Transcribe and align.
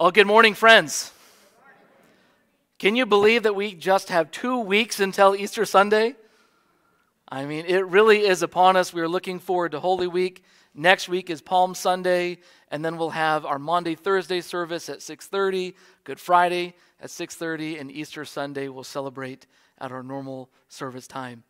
Well, 0.00 0.12
good 0.12 0.28
morning, 0.28 0.54
friends. 0.54 1.10
Can 2.78 2.94
you 2.94 3.04
believe 3.04 3.42
that 3.42 3.56
we 3.56 3.74
just 3.74 4.10
have 4.10 4.30
two 4.30 4.60
weeks 4.60 5.00
until 5.00 5.34
Easter 5.34 5.64
Sunday? 5.64 6.14
I 7.28 7.46
mean, 7.46 7.64
it 7.66 7.84
really 7.84 8.20
is 8.20 8.42
upon 8.42 8.76
us. 8.76 8.92
We 8.92 9.00
are 9.00 9.08
looking 9.08 9.40
forward 9.40 9.72
to 9.72 9.80
Holy 9.80 10.06
Week. 10.06 10.44
Next 10.72 11.08
week 11.08 11.30
is 11.30 11.42
Palm 11.42 11.74
Sunday, 11.74 12.38
and 12.70 12.84
then 12.84 12.96
we'll 12.96 13.10
have 13.10 13.44
our 13.44 13.58
Maundy 13.58 13.96
Thursday 13.96 14.40
service 14.40 14.88
at 14.88 15.02
6:30, 15.02 15.74
Good 16.04 16.20
Friday 16.20 16.76
at 17.00 17.10
6:30, 17.10 17.80
and 17.80 17.90
Easter 17.90 18.24
Sunday 18.24 18.68
we'll 18.68 18.84
celebrate 18.84 19.48
at 19.78 19.90
our 19.90 20.04
normal 20.04 20.48
service 20.68 21.08
time. 21.08 21.42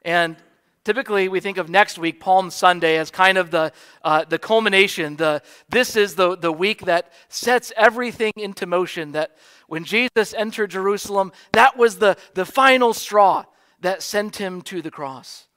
And 0.00 0.38
Typically, 0.82 1.28
we 1.28 1.40
think 1.40 1.58
of 1.58 1.68
next 1.68 1.98
week, 1.98 2.20
Palm 2.20 2.50
Sunday, 2.50 2.96
as 2.96 3.10
kind 3.10 3.36
of 3.36 3.50
the, 3.50 3.70
uh, 4.02 4.24
the 4.24 4.38
culmination. 4.38 5.16
The, 5.16 5.42
this 5.68 5.94
is 5.94 6.14
the, 6.14 6.36
the 6.36 6.52
week 6.52 6.86
that 6.86 7.12
sets 7.28 7.70
everything 7.76 8.32
into 8.36 8.66
motion. 8.66 9.12
That 9.12 9.36
when 9.68 9.84
Jesus 9.84 10.32
entered 10.32 10.70
Jerusalem, 10.70 11.32
that 11.52 11.76
was 11.76 11.98
the, 11.98 12.16
the 12.32 12.46
final 12.46 12.94
straw 12.94 13.44
that 13.80 14.02
sent 14.02 14.36
him 14.36 14.62
to 14.62 14.80
the 14.80 14.90
cross. 14.90 15.48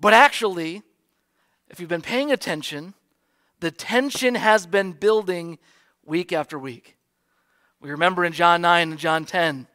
But 0.00 0.12
actually, 0.12 0.82
if 1.70 1.80
you've 1.80 1.88
been 1.88 2.02
paying 2.02 2.30
attention, 2.30 2.92
the 3.60 3.70
tension 3.70 4.34
has 4.34 4.66
been 4.66 4.92
building 4.92 5.58
week 6.04 6.30
after 6.30 6.58
week. 6.58 6.96
We 7.80 7.90
remember 7.90 8.24
in 8.24 8.32
John 8.34 8.60
9 8.60 8.90
and 8.90 8.98
John 8.98 9.24
10 9.24 9.66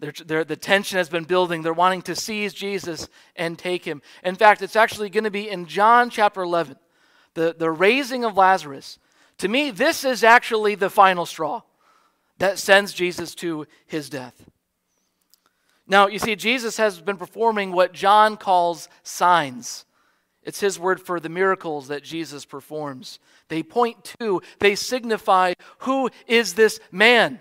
they're, 0.00 0.12
they're, 0.24 0.44
the 0.44 0.56
tension 0.56 0.98
has 0.98 1.08
been 1.08 1.24
building. 1.24 1.62
They're 1.62 1.72
wanting 1.72 2.02
to 2.02 2.14
seize 2.14 2.54
Jesus 2.54 3.08
and 3.34 3.58
take 3.58 3.84
him. 3.84 4.00
In 4.24 4.36
fact, 4.36 4.62
it's 4.62 4.76
actually 4.76 5.10
going 5.10 5.24
to 5.24 5.30
be 5.30 5.48
in 5.48 5.66
John 5.66 6.08
chapter 6.10 6.42
11, 6.42 6.76
the, 7.34 7.54
the 7.58 7.70
raising 7.70 8.24
of 8.24 8.36
Lazarus. 8.36 8.98
To 9.38 9.48
me, 9.48 9.70
this 9.70 10.04
is 10.04 10.22
actually 10.22 10.74
the 10.76 10.90
final 10.90 11.26
straw 11.26 11.62
that 12.38 12.58
sends 12.58 12.92
Jesus 12.92 13.34
to 13.36 13.66
his 13.86 14.08
death. 14.08 14.48
Now, 15.86 16.06
you 16.06 16.18
see, 16.18 16.36
Jesus 16.36 16.76
has 16.76 17.00
been 17.00 17.16
performing 17.16 17.72
what 17.72 17.92
John 17.92 18.36
calls 18.36 18.88
signs. 19.02 19.84
It's 20.44 20.60
his 20.60 20.78
word 20.78 21.00
for 21.00 21.18
the 21.18 21.28
miracles 21.28 21.88
that 21.88 22.04
Jesus 22.04 22.44
performs. 22.44 23.18
They 23.48 23.62
point 23.62 24.14
to, 24.20 24.42
they 24.60 24.74
signify 24.74 25.54
who 25.80 26.10
is 26.26 26.54
this 26.54 26.78
man 26.92 27.40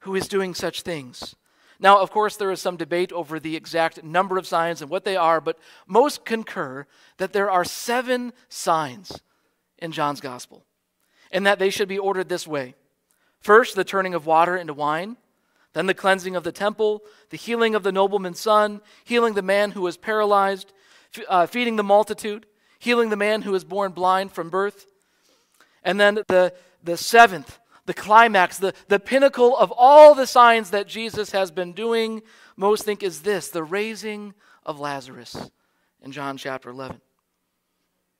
who 0.00 0.14
is 0.16 0.26
doing 0.26 0.54
such 0.54 0.82
things. 0.82 1.36
Now, 1.80 1.98
of 1.98 2.10
course, 2.10 2.36
there 2.36 2.50
is 2.50 2.60
some 2.60 2.76
debate 2.76 3.10
over 3.10 3.40
the 3.40 3.56
exact 3.56 4.04
number 4.04 4.36
of 4.36 4.46
signs 4.46 4.82
and 4.82 4.90
what 4.90 5.04
they 5.04 5.16
are, 5.16 5.40
but 5.40 5.58
most 5.86 6.26
concur 6.26 6.86
that 7.16 7.32
there 7.32 7.50
are 7.50 7.64
seven 7.64 8.34
signs 8.50 9.20
in 9.78 9.90
John's 9.90 10.20
gospel, 10.20 10.66
and 11.32 11.46
that 11.46 11.58
they 11.58 11.70
should 11.70 11.88
be 11.88 11.98
ordered 11.98 12.28
this 12.28 12.46
way. 12.46 12.74
First, 13.40 13.76
the 13.76 13.84
turning 13.84 14.12
of 14.12 14.26
water 14.26 14.56
into 14.56 14.74
wine, 14.74 15.16
then 15.72 15.86
the 15.86 15.94
cleansing 15.94 16.36
of 16.36 16.44
the 16.44 16.52
temple, 16.52 17.02
the 17.30 17.38
healing 17.38 17.74
of 17.74 17.82
the 17.82 17.92
nobleman's 17.92 18.40
son, 18.40 18.82
healing 19.04 19.32
the 19.32 19.40
man 19.40 19.70
who 19.70 19.80
was 19.80 19.96
paralyzed, 19.96 20.72
uh, 21.28 21.46
feeding 21.46 21.76
the 21.76 21.82
multitude, 21.82 22.44
healing 22.78 23.08
the 23.08 23.16
man 23.16 23.42
who 23.42 23.52
was 23.52 23.64
born 23.64 23.92
blind 23.92 24.32
from 24.32 24.50
birth, 24.50 24.86
and 25.84 25.98
then 26.00 26.16
the, 26.28 26.52
the 26.82 26.96
seventh, 26.96 27.59
the 27.86 27.94
climax, 27.94 28.58
the, 28.58 28.74
the 28.88 29.00
pinnacle 29.00 29.56
of 29.56 29.72
all 29.76 30.14
the 30.14 30.26
signs 30.26 30.70
that 30.70 30.86
Jesus 30.86 31.32
has 31.32 31.50
been 31.50 31.72
doing, 31.72 32.22
most 32.56 32.84
think 32.84 33.02
is 33.02 33.22
this 33.22 33.48
the 33.48 33.64
raising 33.64 34.34
of 34.64 34.78
Lazarus 34.78 35.50
in 36.02 36.12
John 36.12 36.36
chapter 36.36 36.70
11. 36.70 37.00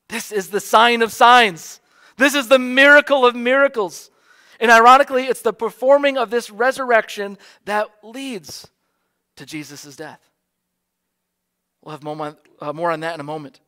This 0.09 0.33
is 0.33 0.51
the 0.51 0.61
sign 0.61 1.03
of 1.03 1.13
signs. 1.13 1.81
This 2.17 2.35
is 2.35 2.49
the 2.49 2.59
miracle 2.59 3.25
of 3.25 3.35
miracles. 3.35 4.11
And 4.59 4.71
ironically, 4.71 5.25
it's 5.25 5.43
the 5.43 5.53
performing 5.53 6.19
of 6.19 6.31
this 6.31 6.51
resurrection 6.51 7.39
that 7.65 7.89
leads 8.03 8.69
to 9.37 9.47
Jesus' 9.47 9.97
death. 9.97 10.21
We'll 11.83 11.93
have 11.93 12.03
more, 12.03 12.37
uh, 12.61 12.73
more 12.73 12.91
on 12.91 13.01
that 13.01 13.15
in 13.15 13.21
a 13.21 13.25
moment. 13.25 13.61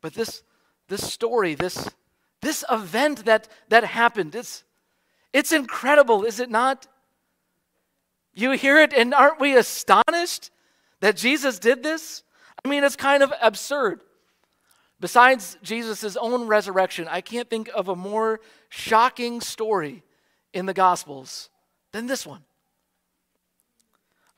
But 0.00 0.14
this, 0.14 0.42
this 0.88 1.12
story, 1.12 1.54
this, 1.54 1.88
this 2.40 2.64
event 2.70 3.26
that, 3.26 3.48
that 3.68 3.84
happened, 3.84 4.34
it's, 4.34 4.64
it's 5.34 5.50
incredible, 5.52 6.24
is 6.24 6.38
it 6.38 6.48
not? 6.48 6.86
You 8.34 8.52
hear 8.52 8.80
it, 8.80 8.92
and 8.92 9.12
aren't 9.12 9.40
we 9.40 9.56
astonished 9.56 10.50
that 11.00 11.16
Jesus 11.16 11.58
did 11.58 11.82
this? 11.82 12.22
I 12.64 12.68
mean, 12.68 12.84
it's 12.84 12.96
kind 12.96 13.22
of 13.22 13.32
absurd. 13.42 14.00
Besides 15.00 15.58
Jesus' 15.60 16.16
own 16.16 16.46
resurrection, 16.46 17.08
I 17.10 17.20
can't 17.20 17.50
think 17.50 17.68
of 17.74 17.88
a 17.88 17.96
more 17.96 18.40
shocking 18.68 19.40
story 19.40 20.04
in 20.52 20.66
the 20.66 20.72
Gospels 20.72 21.50
than 21.90 22.06
this 22.06 22.24
one. 22.24 22.44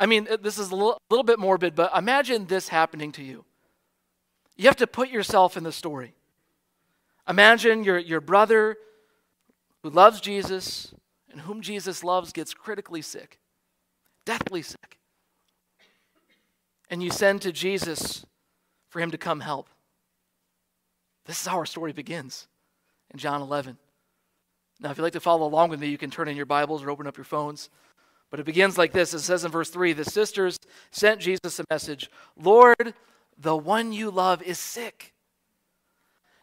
I 0.01 0.07
mean, 0.07 0.27
uh, 0.31 0.39
this 0.39 0.59
is 0.59 0.71
a 0.71 0.75
little, 0.75 0.99
little, 1.11 1.25
bit 1.25 1.39
morbid, 1.39 1.75
but 1.75 1.95
imagine 1.97 2.47
this 2.47 2.69
happening 2.69 3.13
to 3.13 3.23
you. 3.23 3.45
You 4.57 4.65
have 4.67 4.77
to 4.77 4.87
put 4.87 5.11
yourself 5.11 5.59
in 5.59 5.63
the 5.63 5.73
story. 5.73 6.15
Imagine 7.29 7.85
your, 7.85 7.99
your 7.99 8.23
brother 8.23 8.77
who 9.87 9.91
loves 9.91 10.21
Jesus 10.21 10.93
and 11.31 11.43
whom 11.43 11.61
Jesus 11.61 12.03
loves 12.03 12.33
gets 12.33 12.53
critically 12.53 13.03
sick, 13.03 13.39
deathly 14.25 14.61
sick. 14.61 14.99
And 16.91 17.05
you 17.05 17.11
send 17.11 17.41
to 17.43 17.53
Jesus 17.53 18.27
for 18.89 18.99
him 18.99 19.13
to 19.13 19.19
come 19.19 19.39
help. 19.39 19.71
This 21.27 21.41
is 21.41 21.47
how 21.47 21.59
our 21.59 21.67
story 21.67 21.93
begins 21.93 22.49
in 23.13 23.21
John 23.21 23.41
11. 23.41 23.79
Now, 24.81 24.91
if 24.91 24.99
you'd 24.99 25.05
like 25.05 25.13
to 25.13 25.21
follow 25.21 25.47
along 25.47 25.71
with 25.71 25.79
me, 25.79 25.87
you 25.87 25.99
can 25.99 26.11
turn 26.11 26.27
in 26.27 26.37
your 26.37 26.47
Bibles 26.47 26.83
or 26.83 26.91
open 26.91 27.07
up 27.07 27.17
your 27.17 27.23
phones. 27.23 27.71
But 28.29 28.41
it 28.41 28.47
begins 28.47 28.77
like 28.77 28.91
this 28.91 29.15
it 29.15 29.21
says 29.21 29.45
in 29.45 29.53
verse 29.53 29.71
3 29.71 29.93
The 29.93 30.05
sisters 30.05 30.59
sent 30.91 31.21
Jesus 31.21 31.61
a 31.61 31.65
message 31.71 32.11
Lord, 32.37 32.93
the 33.39 33.57
one 33.57 33.93
you 33.93 34.11
love 34.11 34.43
is 34.43 34.59
sick. 34.59 35.13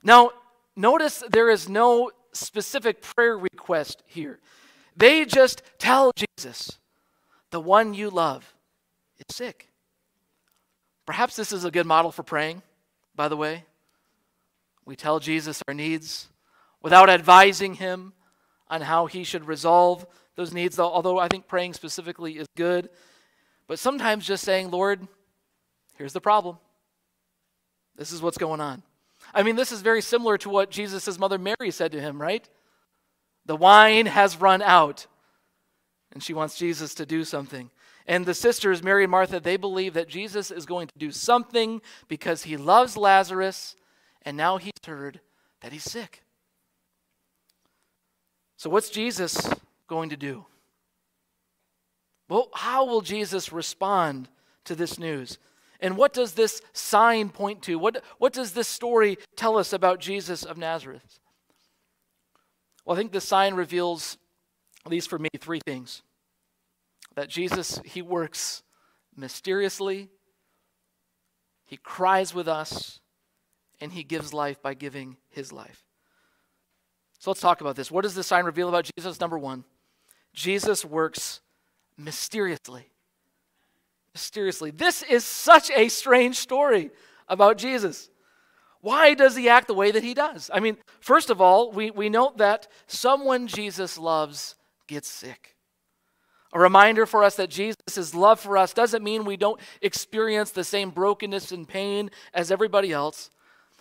Now, 0.02 0.32
notice 0.78 1.22
there 1.30 1.50
is 1.50 1.68
no 1.68 2.10
specific 2.34 3.02
prayer 3.02 3.38
request 3.38 4.04
here. 4.06 4.40
They 4.96 5.26
just 5.26 5.62
tell 5.80 6.12
Jesus, 6.16 6.80
the 7.52 7.60
one 7.60 7.94
you 7.94 8.10
love 8.10 8.54
is 9.18 9.36
sick. 9.36 9.70
Perhaps 11.06 11.36
this 11.36 11.52
is 11.52 11.66
a 11.66 11.72
good 11.72 11.86
model 11.86 12.12
for 12.12 12.24
praying, 12.24 12.62
by 13.16 13.28
the 13.28 13.38
way. 13.38 13.66
We 14.86 14.96
tell 14.96 15.20
Jesus 15.20 15.62
our 15.68 15.74
needs 15.74 16.28
without 16.82 17.10
advising 17.10 17.76
him 17.76 18.14
on 18.70 18.82
how 18.82 19.06
he 19.06 19.24
should 19.24 19.48
resolve 19.48 20.06
those 20.36 20.54
needs, 20.54 20.80
although 20.80 21.20
I 21.20 21.28
think 21.28 21.48
praying 21.48 21.74
specifically 21.74 22.38
is 22.38 22.48
good. 22.56 22.90
But 23.68 23.80
sometimes 23.80 24.26
just 24.26 24.44
saying, 24.44 24.72
Lord, 24.72 25.08
here's 25.96 26.14
the 26.14 26.22
problem. 26.22 26.58
This 27.96 28.12
is 28.12 28.22
what's 28.22 28.38
going 28.38 28.60
on. 28.60 28.84
I 29.34 29.44
mean, 29.44 29.56
this 29.56 29.72
is 29.72 29.82
very 29.82 30.02
similar 30.02 30.38
to 30.40 30.50
what 30.50 30.70
Jesus' 30.70 31.18
mother 31.18 31.38
Mary 31.38 31.72
said 31.72 31.92
to 31.94 32.02
him, 32.02 32.22
right? 32.22 32.48
The 33.46 33.56
wine 33.56 34.06
has 34.06 34.40
run 34.40 34.62
out. 34.62 35.08
And 36.12 36.22
she 36.22 36.34
wants 36.34 36.58
Jesus 36.58 36.94
to 36.96 37.06
do 37.06 37.24
something. 37.24 37.72
And 38.06 38.26
the 38.26 38.34
sisters, 38.34 38.84
Mary 38.84 39.04
and 39.04 39.12
Martha, 39.12 39.40
they 39.40 39.58
believe 39.58 39.94
that 39.96 40.10
Jesus 40.10 40.52
is 40.52 40.66
going 40.66 40.88
to 40.88 41.00
do 41.00 41.10
something 41.10 41.82
because 42.08 42.44
he 42.44 42.58
loves 42.58 42.98
Lazarus 42.98 43.76
and 44.22 44.38
now 44.38 44.58
he's 44.58 44.72
heard 44.86 45.20
that 45.62 45.72
he's 45.72 45.84
sick. 45.84 46.24
So, 48.58 48.70
what's 48.70 48.90
Jesus 48.90 49.50
going 49.88 50.10
to 50.10 50.18
do? 50.18 50.46
Well, 52.30 52.50
how 52.54 52.86
will 52.86 53.02
Jesus 53.02 53.52
respond 53.52 54.30
to 54.66 54.76
this 54.76 54.98
news? 54.98 55.38
And 55.84 55.98
what 55.98 56.14
does 56.14 56.32
this 56.32 56.62
sign 56.72 57.28
point 57.30 57.62
to? 57.64 57.78
What, 57.78 58.02
what 58.18 58.32
does 58.32 58.54
this 58.54 58.70
story 58.70 59.18
tell 59.36 59.58
us 59.58 59.74
about 59.74 60.00
Jesus 60.00 60.44
of 60.44 60.58
Nazareth? 60.58 61.20
Well, 62.86 62.96
I 62.96 63.00
think 63.00 63.12
this 63.12 63.28
sign 63.28 63.54
reveals, 63.54 64.18
at 64.86 64.92
least 64.92 65.10
for 65.10 65.20
me, 65.20 65.28
three 65.38 65.60
things 65.60 66.02
that 67.16 67.28
Jesus, 67.28 67.82
he 67.84 68.02
works 68.02 68.64
mysteriously, 69.16 70.10
he 71.66 71.76
cries 71.76 72.34
with 72.34 72.48
us, 72.48 73.02
and 73.82 73.92
he 73.92 74.04
gives 74.04 74.34
life 74.34 74.62
by 74.62 74.74
giving 74.74 75.18
his 75.30 75.52
life. 75.52 75.84
So 77.20 77.30
let's 77.30 77.42
talk 77.42 77.60
about 77.60 77.76
this. 77.76 77.92
What 77.92 78.04
does 78.04 78.16
this 78.16 78.28
sign 78.28 78.46
reveal 78.46 78.70
about 78.70 78.90
Jesus? 78.96 79.20
Number 79.20 79.38
one, 79.38 79.66
Jesus 80.34 80.86
works 80.86 81.42
mysteriously 81.98 82.93
mysteriously. 84.14 84.72
This 84.72 85.04
is 85.04 85.24
such 85.24 85.72
a 85.72 85.90
strange 85.90 86.38
story 86.38 86.92
about 87.28 87.58
Jesus. 87.58 88.10
Why 88.82 89.14
does 89.14 89.36
he 89.36 89.50
act 89.50 89.68
the 89.68 89.74
way 89.74 89.92
that 89.92 90.04
he 90.04 90.14
does? 90.14 90.52
I 90.54 90.60
mean, 90.60 90.78
first 91.00 91.30
of 91.30 91.40
all, 91.40 91.72
we, 91.72 91.90
we 91.90 92.10
note 92.10 92.38
that 92.38 92.68
someone 92.86 93.48
Jesus 93.48 93.98
loves 93.98 94.56
gets 94.88 95.08
sick. 95.08 95.56
A 96.52 96.60
reminder 96.60 97.06
for 97.06 97.24
us 97.24 97.36
that 97.38 97.50
Jesus' 97.50 98.14
love 98.14 98.40
for 98.40 98.58
us 98.58 98.74
doesn't 98.74 99.04
mean 99.04 99.26
we 99.26 99.38
don't 99.38 99.60
experience 99.82 100.52
the 100.52 100.64
same 100.64 100.92
brokenness 100.92 101.52
and 101.52 101.68
pain 101.68 102.12
as 102.34 102.52
everybody 102.52 102.92
else. 102.92 103.32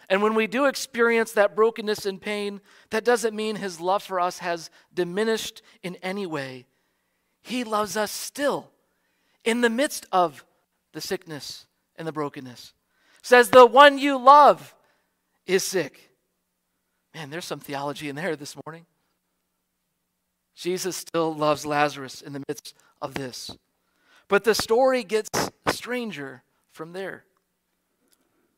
And 0.08 0.22
when 0.22 0.34
we 0.34 0.46
do 0.46 0.66
experience 0.66 1.32
that 1.32 1.54
brokenness 1.54 2.06
and 2.06 2.20
pain, 2.20 2.60
that 2.90 3.04
doesn't 3.04 3.36
mean 3.36 3.56
his 3.56 3.80
love 3.80 4.02
for 4.02 4.20
us 4.20 4.38
has 4.38 4.70
diminished 4.94 5.62
in 5.82 5.96
any 5.96 6.26
way. 6.26 6.66
He 7.42 7.64
loves 7.64 7.96
us 7.96 8.10
still 8.10 8.70
in 9.44 9.60
the 9.60 9.70
midst 9.70 10.06
of 10.12 10.44
the 10.92 11.00
sickness 11.00 11.66
and 11.96 12.06
the 12.06 12.12
brokenness. 12.12 12.72
Says, 13.22 13.50
The 13.50 13.66
one 13.66 13.98
you 13.98 14.18
love 14.18 14.74
is 15.46 15.62
sick. 15.62 16.10
Man, 17.14 17.30
there's 17.30 17.44
some 17.44 17.60
theology 17.60 18.08
in 18.08 18.16
there 18.16 18.36
this 18.36 18.56
morning. 18.64 18.86
Jesus 20.54 20.96
still 20.96 21.34
loves 21.34 21.66
Lazarus 21.66 22.20
in 22.20 22.32
the 22.32 22.42
midst 22.48 22.74
of 23.00 23.14
this. 23.14 23.50
But 24.28 24.44
the 24.44 24.54
story 24.54 25.02
gets 25.04 25.28
stranger 25.68 26.42
from 26.70 26.92
there. 26.92 27.24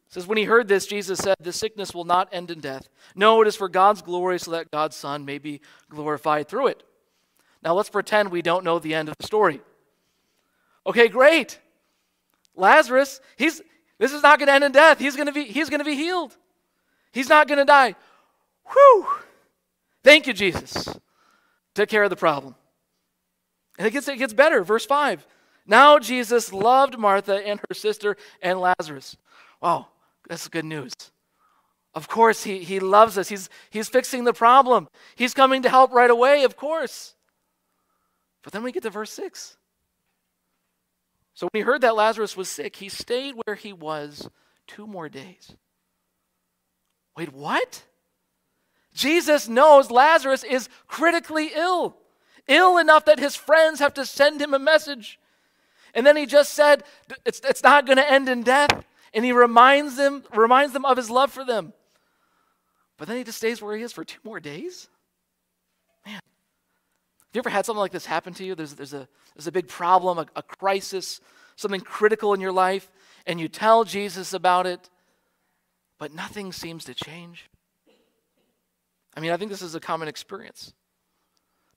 It 0.06 0.12
says, 0.12 0.26
When 0.26 0.38
he 0.38 0.44
heard 0.44 0.68
this, 0.68 0.86
Jesus 0.86 1.18
said, 1.18 1.36
The 1.40 1.52
sickness 1.52 1.94
will 1.94 2.04
not 2.04 2.28
end 2.32 2.50
in 2.50 2.60
death. 2.60 2.88
No, 3.14 3.42
it 3.42 3.48
is 3.48 3.56
for 3.56 3.68
God's 3.68 4.02
glory, 4.02 4.38
so 4.38 4.52
that 4.52 4.70
God's 4.70 4.96
Son 4.96 5.24
may 5.24 5.38
be 5.38 5.60
glorified 5.88 6.48
through 6.48 6.68
it. 6.68 6.82
Now 7.62 7.74
let's 7.74 7.90
pretend 7.90 8.30
we 8.30 8.42
don't 8.42 8.64
know 8.64 8.78
the 8.78 8.94
end 8.94 9.08
of 9.08 9.16
the 9.18 9.26
story. 9.26 9.60
Okay, 10.86 11.08
great. 11.08 11.58
Lazarus, 12.54 13.20
he's 13.36 13.62
this 13.98 14.12
is 14.12 14.22
not 14.22 14.38
going 14.38 14.48
to 14.48 14.52
end 14.52 14.64
in 14.64 14.72
death. 14.72 14.98
He's 14.98 15.16
going 15.16 15.26
to 15.26 15.32
be 15.32 15.44
he's 15.44 15.70
going 15.70 15.80
to 15.80 15.84
be 15.84 15.96
healed. 15.96 16.36
He's 17.12 17.28
not 17.28 17.48
going 17.48 17.58
to 17.58 17.64
die. 17.64 17.94
Whew. 18.72 19.06
Thank 20.02 20.26
you, 20.26 20.32
Jesus. 20.32 20.88
Took 21.74 21.88
care 21.88 22.02
of 22.02 22.10
the 22.10 22.16
problem. 22.16 22.54
And 23.78 23.86
it 23.86 23.90
gets, 23.90 24.06
it 24.06 24.18
gets 24.18 24.32
better. 24.32 24.62
Verse 24.62 24.86
5. 24.86 25.26
Now 25.66 25.98
Jesus 25.98 26.52
loved 26.52 26.98
Martha 26.98 27.34
and 27.34 27.60
her 27.68 27.74
sister 27.74 28.16
and 28.42 28.60
Lazarus. 28.60 29.16
Wow, 29.60 29.88
that's 30.28 30.46
good 30.48 30.64
news. 30.64 30.92
Of 31.94 32.08
course, 32.08 32.42
he, 32.42 32.58
he 32.58 32.80
loves 32.80 33.16
us. 33.16 33.28
He's, 33.28 33.48
he's 33.70 33.88
fixing 33.88 34.24
the 34.24 34.32
problem. 34.32 34.88
He's 35.14 35.32
coming 35.32 35.62
to 35.62 35.70
help 35.70 35.92
right 35.92 36.10
away, 36.10 36.44
of 36.44 36.56
course. 36.56 37.14
But 38.42 38.52
then 38.52 38.62
we 38.62 38.72
get 38.72 38.82
to 38.82 38.90
verse 38.90 39.12
6. 39.12 39.56
So 41.34 41.48
when 41.50 41.60
he 41.60 41.64
heard 41.64 41.80
that 41.80 41.96
Lazarus 41.96 42.36
was 42.36 42.48
sick, 42.48 42.76
he 42.76 42.88
stayed 42.88 43.34
where 43.44 43.56
he 43.56 43.72
was 43.72 44.28
two 44.66 44.86
more 44.86 45.08
days. 45.08 45.54
Wait, 47.16 47.32
what? 47.32 47.82
Jesus 48.94 49.48
knows 49.48 49.90
Lazarus 49.90 50.44
is 50.44 50.68
critically 50.86 51.50
ill, 51.54 51.96
ill 52.46 52.78
enough 52.78 53.04
that 53.06 53.18
his 53.18 53.34
friends 53.34 53.80
have 53.80 53.94
to 53.94 54.06
send 54.06 54.40
him 54.40 54.54
a 54.54 54.58
message. 54.58 55.18
And 55.92 56.06
then 56.06 56.16
he 56.16 56.26
just 56.26 56.54
said, 56.54 56.84
it's, 57.24 57.40
it's 57.44 57.62
not 57.62 57.86
going 57.86 57.98
to 57.98 58.10
end 58.10 58.28
in 58.28 58.42
death. 58.42 58.84
And 59.12 59.24
he 59.24 59.32
reminds 59.32 59.96
them, 59.96 60.24
reminds 60.34 60.72
them 60.72 60.84
of 60.84 60.96
his 60.96 61.10
love 61.10 61.32
for 61.32 61.44
them. 61.44 61.72
But 62.96 63.08
then 63.08 63.16
he 63.16 63.24
just 63.24 63.38
stays 63.38 63.60
where 63.60 63.76
he 63.76 63.82
is 63.82 63.92
for 63.92 64.04
two 64.04 64.20
more 64.24 64.40
days? 64.40 64.88
You 67.34 67.40
ever 67.40 67.50
had 67.50 67.66
something 67.66 67.80
like 67.80 67.90
this 67.90 68.06
happen 68.06 68.32
to 68.34 68.44
you? 68.44 68.54
There's, 68.54 68.74
there's, 68.74 68.94
a, 68.94 69.08
there's 69.34 69.48
a 69.48 69.52
big 69.52 69.66
problem, 69.66 70.18
a, 70.18 70.26
a 70.36 70.42
crisis, 70.42 71.20
something 71.56 71.80
critical 71.80 72.32
in 72.32 72.40
your 72.40 72.52
life, 72.52 72.90
and 73.26 73.40
you 73.40 73.48
tell 73.48 73.82
Jesus 73.82 74.32
about 74.32 74.66
it, 74.66 74.88
but 75.98 76.14
nothing 76.14 76.52
seems 76.52 76.84
to 76.84 76.94
change. 76.94 77.50
I 79.16 79.20
mean, 79.20 79.32
I 79.32 79.36
think 79.36 79.50
this 79.50 79.62
is 79.62 79.74
a 79.74 79.80
common 79.80 80.06
experience. 80.06 80.74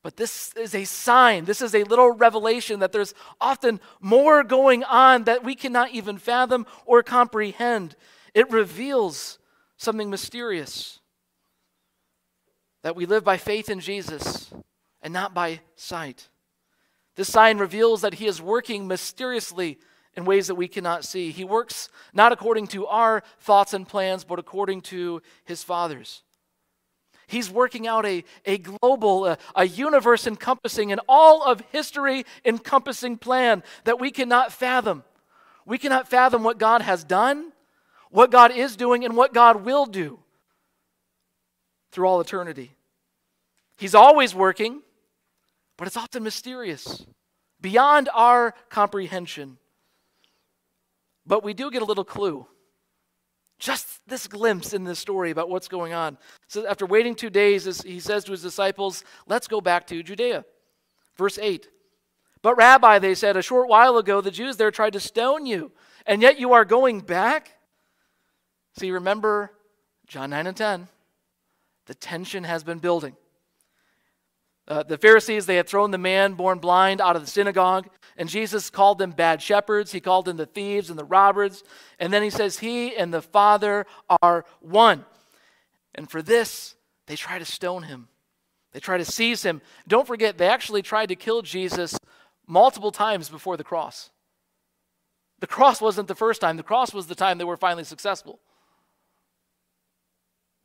But 0.03 0.15
this 0.15 0.53
is 0.53 0.75
a 0.75 0.85
sign, 0.85 1.45
this 1.45 1.61
is 1.61 1.73
a 1.73 1.83
little 1.83 2.11
revelation 2.11 2.79
that 2.81 2.91
there's 2.91 3.15
often 3.41 3.79
more 3.99 4.43
going 4.43 4.83
on 4.83 5.23
that 5.23 5.43
we 5.43 5.55
cannot 5.55 5.89
even 5.91 6.19
fathom 6.19 6.67
or 6.85 7.01
comprehend. 7.01 7.95
It 8.35 8.51
reveals 8.51 9.39
something 9.75 10.11
mysterious 10.11 10.99
that 12.83 12.95
we 12.95 13.07
live 13.07 13.23
by 13.23 13.37
faith 13.37 13.69
in 13.69 13.79
Jesus 13.79 14.51
and 15.07 15.13
not 15.13 15.33
by 15.33 15.61
sight. 15.77 16.27
This 17.15 17.31
sign 17.31 17.59
reveals 17.59 18.01
that 18.01 18.15
He 18.15 18.27
is 18.27 18.41
working 18.41 18.89
mysteriously 18.89 19.79
in 20.17 20.25
ways 20.25 20.47
that 20.47 20.55
we 20.55 20.67
cannot 20.67 21.05
see. 21.05 21.31
He 21.31 21.45
works 21.45 21.87
not 22.11 22.33
according 22.33 22.67
to 22.67 22.85
our 22.87 23.23
thoughts 23.39 23.73
and 23.73 23.87
plans, 23.87 24.25
but 24.25 24.37
according 24.37 24.81
to 24.81 25.21
His 25.45 25.63
Father's. 25.63 26.23
He's 27.25 27.49
working 27.49 27.87
out 27.87 28.05
a, 28.05 28.25
a 28.45 28.57
global, 28.57 29.27
a, 29.27 29.37
a 29.55 29.65
universe 29.65 30.27
encompassing, 30.27 30.91
and 30.91 30.99
all 31.07 31.41
of 31.41 31.61
history 31.71 32.25
encompassing 32.43 33.17
plan 33.17 33.63
that 33.85 34.01
we 34.01 34.11
cannot 34.11 34.51
fathom. 34.51 35.05
We 35.65 35.77
cannot 35.77 36.09
fathom 36.09 36.43
what 36.43 36.57
God 36.57 36.81
has 36.81 37.05
done, 37.05 37.53
what 38.11 38.29
God 38.29 38.51
is 38.51 38.75
doing, 38.75 39.05
and 39.05 39.15
what 39.15 39.33
God 39.33 39.63
will 39.63 39.85
do 39.85 40.19
through 41.93 42.07
all 42.07 42.19
eternity. 42.19 42.73
He's 43.77 43.95
always 43.95 44.35
working, 44.35 44.81
but 45.77 45.87
it's 45.87 45.97
often 45.97 46.23
mysterious, 46.23 47.05
beyond 47.61 48.09
our 48.13 48.53
comprehension. 48.69 49.57
But 51.25 51.43
we 51.43 51.53
do 51.53 51.69
get 51.71 51.81
a 51.81 51.85
little 51.85 52.05
clue 52.05 52.47
just 53.59 54.07
this 54.07 54.27
glimpse 54.27 54.73
in 54.73 54.83
this 54.83 54.99
story 54.99 55.31
about 55.31 55.49
what's 55.49 55.67
going 55.67 55.93
on. 55.93 56.17
So 56.47 56.67
after 56.67 56.85
waiting 56.85 57.15
two 57.15 57.29
days, 57.29 57.81
he 57.81 57.99
says 57.99 58.23
to 58.25 58.31
his 58.31 58.41
disciples, 58.41 59.03
Let's 59.25 59.47
go 59.47 59.61
back 59.61 59.87
to 59.87 60.03
Judea. 60.03 60.45
Verse 61.15 61.39
8. 61.39 61.67
But, 62.43 62.55
Rabbi, 62.55 62.99
they 62.99 63.15
said, 63.15 63.35
a 63.35 63.41
short 63.41 63.67
while 63.67 63.97
ago 63.97 64.21
the 64.21 64.31
Jews 64.31 64.57
there 64.57 64.69
tried 64.69 64.93
to 64.93 64.99
stone 64.99 65.47
you, 65.47 65.71
and 66.05 66.21
yet 66.21 66.39
you 66.39 66.53
are 66.53 66.65
going 66.65 67.01
back? 67.01 67.51
See, 68.77 68.91
remember 68.91 69.51
John 70.05 70.29
9 70.29 70.47
and 70.47 70.55
10. 70.55 70.87
The 71.87 71.95
tension 71.95 72.43
has 72.43 72.63
been 72.63 72.77
building. 72.77 73.15
Uh, 74.67 74.83
the 74.83 74.97
Pharisees, 74.97 75.45
they 75.45 75.55
had 75.55 75.67
thrown 75.67 75.91
the 75.91 75.97
man 75.97 76.33
born 76.33 76.59
blind 76.59 76.99
out 76.99 77.15
of 77.15 77.21
the 77.21 77.31
synagogue, 77.31 77.87
and 78.17 78.27
Jesus 78.27 78.69
called 78.69 78.97
them 78.97 79.11
bad 79.11 79.41
shepherds. 79.41 79.91
He 79.91 80.01
called 80.01 80.25
them 80.25 80.37
the 80.37 80.45
thieves 80.45 80.89
and 80.89 80.99
the 80.99 81.05
robbers. 81.05 81.63
And 81.99 82.11
then 82.11 82.21
he 82.21 82.29
says, 82.29 82.59
He 82.59 82.95
and 82.95 83.13
the 83.13 83.21
Father 83.21 83.85
are 84.21 84.43
one. 84.59 85.05
And 85.95 86.09
for 86.09 86.21
this, 86.21 86.75
they 87.05 87.15
try 87.15 87.39
to 87.39 87.45
stone 87.45 87.83
him, 87.83 88.09
they 88.73 88.79
try 88.79 88.97
to 88.97 89.05
seize 89.05 89.43
him. 89.43 89.61
Don't 89.87 90.07
forget, 90.07 90.37
they 90.37 90.47
actually 90.47 90.81
tried 90.81 91.07
to 91.07 91.15
kill 91.15 91.41
Jesus 91.41 91.97
multiple 92.45 92.91
times 92.91 93.29
before 93.29 93.55
the 93.57 93.63
cross. 93.63 94.09
The 95.39 95.47
cross 95.47 95.79
wasn't 95.79 96.07
the 96.07 96.15
first 96.15 96.41
time, 96.41 96.57
the 96.57 96.63
cross 96.63 96.93
was 96.93 97.07
the 97.07 97.15
time 97.15 97.37
they 97.37 97.43
were 97.43 97.57
finally 97.57 97.83
successful. 97.83 98.39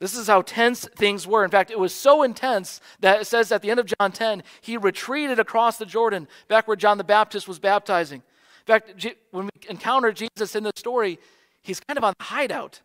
This 0.03 0.17
is 0.17 0.27
how 0.27 0.43
tense 0.43 0.85
things 0.97 1.29
were. 1.29 1.45
In 1.45 1.51
fact, 1.53 1.71
it 1.71 1.79
was 1.79 1.95
so 1.95 2.25
intense 2.25 2.81
that 2.99 3.21
it 3.21 3.25
says 3.25 3.53
at 3.53 3.63
the 3.63 3.71
end 3.71 3.79
of 3.79 3.87
John 3.87 4.11
10, 4.11 4.43
he 4.61 4.77
retreated 4.77 5.39
across 5.39 5.79
the 5.79 5.87
Jordan, 5.87 6.27
back 6.49 6.67
where 6.67 6.77
John 6.77 6.99
the 6.99 7.05
Baptist 7.05 7.47
was 7.47 7.61
baptizing. 7.61 8.17
In 8.17 8.67
fact, 8.67 9.07
when 9.31 9.45
we 9.45 9.69
encounter 9.71 10.11
Jesus 10.11 10.57
in 10.57 10.65
the 10.65 10.73
story, 10.75 11.21
he's 11.63 11.79
kind 11.79 11.97
of 11.97 12.03
on 12.03 12.15
the 12.19 12.25
hideout, 12.25 12.81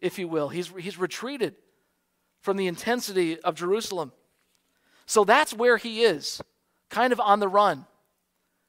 if 0.00 0.18
you 0.18 0.26
will. 0.26 0.48
He's, 0.48 0.68
he's 0.68 0.96
retreated 0.96 1.56
from 2.40 2.56
the 2.56 2.68
intensity 2.68 3.38
of 3.40 3.54
Jerusalem. 3.54 4.12
So 5.04 5.24
that's 5.24 5.52
where 5.52 5.76
he 5.76 6.04
is, 6.04 6.40
kind 6.88 7.12
of 7.12 7.20
on 7.20 7.38
the 7.38 7.48
run, 7.48 7.84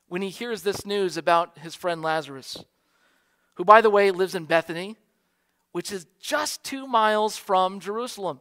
when 0.10 0.22
he 0.22 0.30
hears 0.30 0.64
this 0.64 0.86
news 0.86 1.16
about 1.16 1.58
his 1.60 1.74
friend 1.74 2.02
Lazarus, 2.02 2.66
who, 3.54 3.64
by 3.64 3.80
the 3.80 3.90
way, 3.90 4.12
lives 4.12 4.36
in 4.36 4.44
Bethany 4.44 4.98
which 5.74 5.92
is 5.92 6.06
just 6.22 6.64
two 6.64 6.88
miles 6.88 7.36
from 7.36 7.80
Jerusalem. 7.80 8.40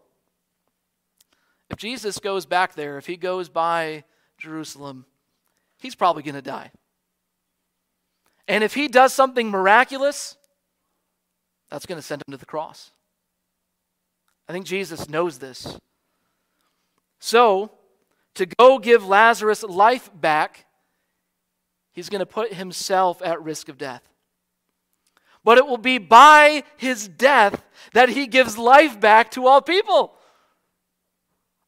If 1.71 1.79
Jesus 1.79 2.19
goes 2.19 2.47
back 2.47 2.75
there, 2.75 2.99
if 2.99 3.07
he 3.07 3.17
goes 3.17 3.49
by 3.49 4.05
Jerusalem, 4.39 5.07
he's 5.79 5.95
probably 5.95 6.23
going 6.23 6.35
to 6.35 6.43
die. 6.43 6.71
And 8.47 8.63
if 8.63 8.75
he 8.75 8.87
does 8.87 9.15
something 9.15 9.51
miraculous, 9.51 10.37
that's 11.71 11.87
going 11.87 11.99
to 11.99 12.07
send 12.07 12.23
him 12.29 12.33
to 12.33 12.37
the 12.37 12.47
cross. 12.47 12.91
I 14.47 14.53
think 14.53 14.67
Jesus 14.67 15.09
knows 15.09 15.39
this. 15.39 15.79
So, 17.19 17.71
to 18.35 18.45
go 18.45 18.79
give 18.79 19.07
Lazarus 19.07 19.63
life 19.63 20.11
back, 20.15 20.67
he's 21.93 22.11
going 22.11 22.19
to 22.19 22.27
put 22.27 22.53
himself 22.53 23.23
at 23.23 23.43
risk 23.43 23.71
of 23.71 23.79
death 23.79 24.12
but 25.45 25.59
it 25.59 25.67
will 25.67 25.79
be 25.79 25.99
by 25.99 26.65
his 26.77 27.09
death 27.09 27.63
that 27.93 28.09
he 28.09 28.27
gives 28.27 28.57
life 28.57 29.01
back 29.01 29.31
to 29.33 29.47
all 29.47 29.61
people. 29.61 30.15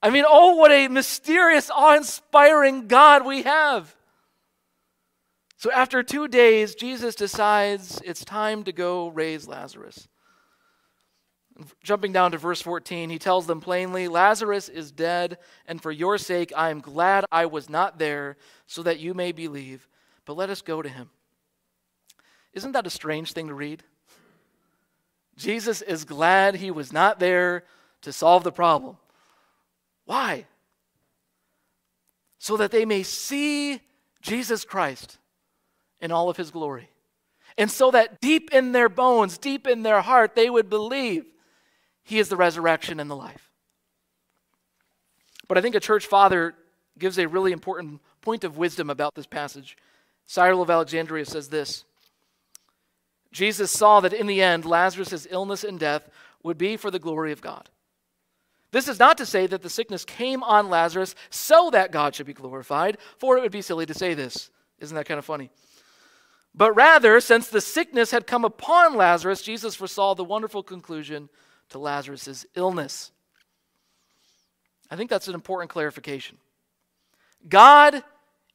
I 0.03 0.11
mean, 0.11 0.25
oh, 0.29 0.57
what 0.57 0.71
a 0.71 0.89
mysterious, 0.89 1.71
awe 1.71 1.97
inspiring 1.97 2.89
God 2.89 3.25
we 3.25 3.43
have. 3.43 3.97
So, 5.57 5.73
after 5.73 6.03
two 6.03 6.29
days, 6.29 6.75
Jesus 6.75 7.15
decides 7.15 8.03
it's 8.05 8.23
time 8.23 8.65
to 8.65 8.73
go 8.73 9.09
raise 9.09 9.49
Lazarus. 9.49 10.09
Jumping 11.83 12.13
down 12.13 12.33
to 12.33 12.39
verse 12.39 12.61
14, 12.61 13.09
he 13.09 13.19
tells 13.19 13.47
them 13.47 13.63
plainly 13.63 14.07
Lazarus 14.09 14.69
is 14.69 14.93
dead, 14.93 15.39
and 15.67 15.81
for 15.81 15.91
your 15.91 16.19
sake 16.19 16.53
I 16.55 16.69
am 16.69 16.81
glad 16.81 17.25
I 17.33 17.47
was 17.47 17.71
not 17.71 17.99
there, 17.99 18.37
so 18.67 18.83
that 18.83 18.99
you 18.99 19.15
may 19.15 19.33
believe. 19.33 19.89
But 20.27 20.37
let 20.37 20.51
us 20.51 20.61
go 20.61 20.83
to 20.83 20.89
him. 20.89 21.09
Isn't 22.55 22.73
that 22.73 22.87
a 22.87 22.91
strange 22.91 23.33
thing 23.33 23.49
to 23.49 23.55
read? 23.55 23.83
Jesus 25.37 25.83
is 25.83 26.05
glad 26.05 26.57
he 26.57 26.71
was 26.71 26.93
not 26.93 27.19
there 27.19 27.65
to 28.03 28.13
solve 28.13 28.45
the 28.45 28.53
problem. 28.53 28.97
Why? 30.05 30.47
So 32.39 32.57
that 32.57 32.71
they 32.71 32.85
may 32.85 33.03
see 33.03 33.81
Jesus 34.21 34.65
Christ 34.65 35.19
in 36.01 36.13
all 36.13 36.29
of 36.29 36.37
his 36.37 36.51
glory. 36.51 36.91
And 37.57 37.71
so 37.71 37.91
that 37.91 38.21
deep 38.21 38.53
in 38.53 38.73
their 38.73 38.89
bones, 38.89 39.39
deep 39.39 39.67
in 39.67 39.83
their 39.83 40.01
heart, 40.01 40.35
they 40.35 40.51
would 40.51 40.69
believe 40.69 41.25
he 42.03 42.19
is 42.19 42.29
the 42.29 42.37
resurrection 42.37 43.01
and 43.01 43.11
the 43.11 43.17
life. 43.17 43.51
But 45.49 45.59
I 45.59 45.61
think 45.61 45.75
a 45.75 45.81
church 45.81 46.07
father 46.07 46.55
gives 46.99 47.19
a 47.19 47.27
really 47.29 47.53
important 47.53 48.01
point 48.21 48.45
of 48.45 48.57
wisdom 48.57 48.91
about 48.91 49.15
this 49.15 49.27
passage. 49.27 49.77
Cyril 50.27 50.63
of 50.63 50.71
Alexandria 50.71 51.25
says 51.25 51.49
this 51.49 51.85
Jesus 53.35 53.73
saw 53.73 53.99
that 53.99 54.13
in 54.13 54.29
the 54.29 54.41
end, 54.41 54.65
Lazarus' 54.65 55.27
illness 55.29 55.65
and 55.65 55.79
death 55.79 56.09
would 56.45 56.57
be 56.57 56.77
for 56.77 56.91
the 56.91 57.01
glory 57.01 57.33
of 57.33 57.43
God. 57.43 57.69
This 58.71 58.87
is 58.87 59.01
not 59.01 59.19
to 59.19 59.27
say 59.27 59.49
that 59.49 59.61
the 59.61 59.69
sickness 59.69 60.05
came 60.05 60.45
on 60.45 60.71
Lazarus 60.71 61.17
so 61.31 61.69
that 61.73 61.91
God 61.91 62.15
should 62.15 62.27
be 62.27 62.33
glorified, 62.33 62.97
for 63.19 63.37
it 63.37 63.41
would 63.43 63.51
be 63.51 63.61
silly 63.61 63.87
to 63.87 63.95
say 63.95 64.15
this. 64.15 64.51
Isn't 64.79 64.95
that 64.95 65.07
kind 65.07 65.19
of 65.19 65.25
funny? 65.25 65.51
But 66.55 66.77
rather, 66.77 67.19
since 67.21 67.49
the 67.49 67.61
sickness 67.61 68.13
had 68.13 68.29
come 68.29 68.45
upon 68.45 68.97
Lazarus, 68.97 69.43
Jesus 69.43 69.75
foresaw 69.75 70.15
the 70.15 70.23
wonderful 70.23 70.63
conclusion 70.63 71.29
to 71.71 71.79
Lazarus' 71.79 72.47
illness. 72.55 73.11
I 74.93 74.97
think 74.97 75.11
that's 75.11 75.27
an 75.27 75.35
important 75.35 75.71
clarification. 75.71 76.39
God 77.49 78.05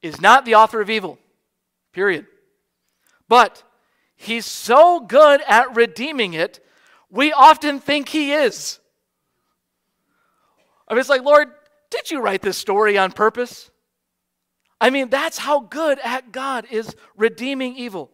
is 0.02 0.22
not 0.22 0.46
the 0.46 0.56
author 0.56 0.80
of 0.80 0.90
evil, 0.90 1.20
period. 1.92 2.28
But 3.28 3.62
he's 4.20 4.46
so 4.46 5.00
good 5.00 5.42
at 5.48 5.76
redeeming 5.76 6.34
it, 6.34 6.60
we 7.10 7.32
often 7.32 7.80
think 7.80 8.10
he 8.10 8.34
is. 8.34 8.80
I 10.88 10.94
mean, 10.94 11.00
it's 11.00 11.10
like, 11.10 11.24
Lord, 11.24 11.48
did 11.90 12.12
you 12.12 12.20
write 12.20 12.42
this 12.42 12.58
story 12.58 12.98
on 12.98 13.14
purpose? 13.14 13.72
I 14.82 14.90
mean, 14.90 15.10
that's 15.10 15.38
how 15.38 15.62
good 15.62 16.00
at 16.04 16.34
God 16.34 16.68
is 16.70 16.96
redeeming 17.16 17.78
evil. 17.78 18.12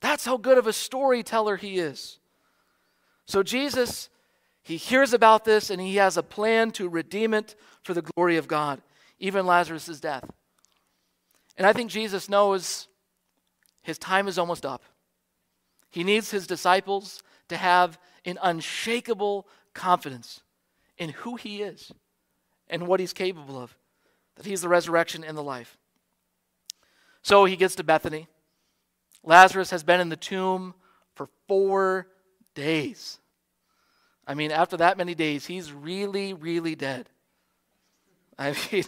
That's 0.00 0.24
how 0.24 0.36
good 0.36 0.58
of 0.58 0.66
a 0.66 0.72
storyteller 0.72 1.56
he 1.56 1.78
is. 1.78 2.18
So 3.26 3.44
Jesus, 3.44 4.10
he 4.60 4.76
hears 4.76 5.12
about 5.12 5.44
this 5.44 5.70
and 5.70 5.80
he 5.80 5.96
has 5.96 6.16
a 6.16 6.22
plan 6.22 6.72
to 6.72 6.88
redeem 6.88 7.32
it 7.32 7.54
for 7.84 7.94
the 7.94 8.02
glory 8.02 8.36
of 8.38 8.48
God, 8.48 8.82
even 9.20 9.46
Lazarus' 9.46 10.00
death. 10.00 10.28
And 11.56 11.64
I 11.64 11.72
think 11.72 11.92
Jesus 11.92 12.28
knows 12.28 12.88
his 13.82 13.98
time 13.98 14.26
is 14.26 14.36
almost 14.36 14.66
up. 14.66 14.82
He 15.94 16.02
needs 16.02 16.32
his 16.32 16.48
disciples 16.48 17.22
to 17.48 17.56
have 17.56 18.00
an 18.24 18.36
unshakable 18.42 19.46
confidence 19.74 20.40
in 20.98 21.10
who 21.10 21.36
he 21.36 21.62
is 21.62 21.92
and 22.68 22.88
what 22.88 22.98
he's 22.98 23.12
capable 23.12 23.56
of, 23.56 23.76
that 24.34 24.44
he's 24.44 24.62
the 24.62 24.68
resurrection 24.68 25.22
and 25.22 25.38
the 25.38 25.42
life. 25.42 25.78
So 27.22 27.44
he 27.44 27.54
gets 27.54 27.76
to 27.76 27.84
Bethany. 27.84 28.26
Lazarus 29.22 29.70
has 29.70 29.84
been 29.84 30.00
in 30.00 30.08
the 30.08 30.16
tomb 30.16 30.74
for 31.14 31.28
four 31.46 32.08
days. 32.56 33.20
I 34.26 34.34
mean, 34.34 34.50
after 34.50 34.76
that 34.78 34.98
many 34.98 35.14
days, 35.14 35.46
he's 35.46 35.70
really, 35.72 36.32
really 36.32 36.74
dead. 36.74 37.08
I 38.36 38.56
mean, 38.72 38.82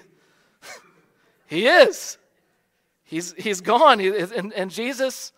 he 1.47 1.69
is. 1.69 2.19
He's, 3.05 3.33
he's 3.35 3.61
gone. 3.61 4.01
He, 4.01 4.09
and, 4.09 4.53
and 4.53 4.73
Jesus, 4.73 5.31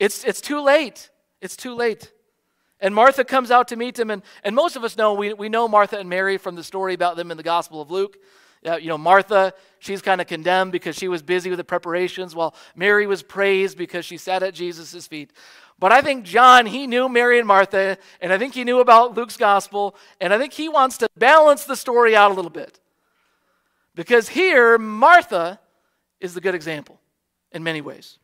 it's, 0.00 0.24
it's 0.24 0.40
too 0.40 0.60
late. 0.60 1.10
It's 1.40 1.56
too 1.56 1.74
late. 1.76 2.10
And 2.80 2.94
Martha 2.94 3.24
comes 3.24 3.50
out 3.50 3.68
to 3.68 3.76
meet 3.76 3.98
him. 3.98 4.10
And, 4.10 4.22
and 4.42 4.56
most 4.56 4.74
of 4.74 4.82
us 4.82 4.96
know, 4.96 5.14
we, 5.14 5.34
we 5.34 5.48
know 5.48 5.68
Martha 5.68 5.98
and 5.98 6.08
Mary 6.08 6.38
from 6.38 6.56
the 6.56 6.64
story 6.64 6.94
about 6.94 7.16
them 7.16 7.30
in 7.30 7.36
the 7.36 7.42
Gospel 7.42 7.80
of 7.82 7.90
Luke. 7.90 8.16
Uh, 8.66 8.76
you 8.76 8.88
know, 8.88 8.98
Martha, 8.98 9.54
she's 9.78 10.02
kind 10.02 10.20
of 10.20 10.26
condemned 10.26 10.72
because 10.72 10.96
she 10.96 11.08
was 11.08 11.22
busy 11.22 11.48
with 11.48 11.58
the 11.58 11.64
preparations, 11.64 12.34
while 12.34 12.54
Mary 12.74 13.06
was 13.06 13.22
praised 13.22 13.78
because 13.78 14.04
she 14.04 14.18
sat 14.18 14.42
at 14.42 14.52
Jesus' 14.52 15.06
feet. 15.06 15.32
But 15.78 15.92
I 15.92 16.02
think 16.02 16.24
John, 16.24 16.66
he 16.66 16.86
knew 16.86 17.08
Mary 17.08 17.38
and 17.38 17.48
Martha, 17.48 17.96
and 18.20 18.32
I 18.32 18.38
think 18.38 18.52
he 18.52 18.64
knew 18.64 18.80
about 18.80 19.14
Luke's 19.14 19.38
gospel, 19.38 19.96
and 20.20 20.34
I 20.34 20.38
think 20.38 20.52
he 20.52 20.68
wants 20.68 20.98
to 20.98 21.08
balance 21.16 21.64
the 21.64 21.74
story 21.74 22.14
out 22.14 22.30
a 22.30 22.34
little 22.34 22.50
bit. 22.50 22.78
Because 23.94 24.28
here, 24.28 24.76
Martha 24.76 25.58
is 26.20 26.34
the 26.34 26.40
good 26.42 26.54
example 26.54 27.00
in 27.52 27.62
many 27.62 27.80
ways. 27.80 28.18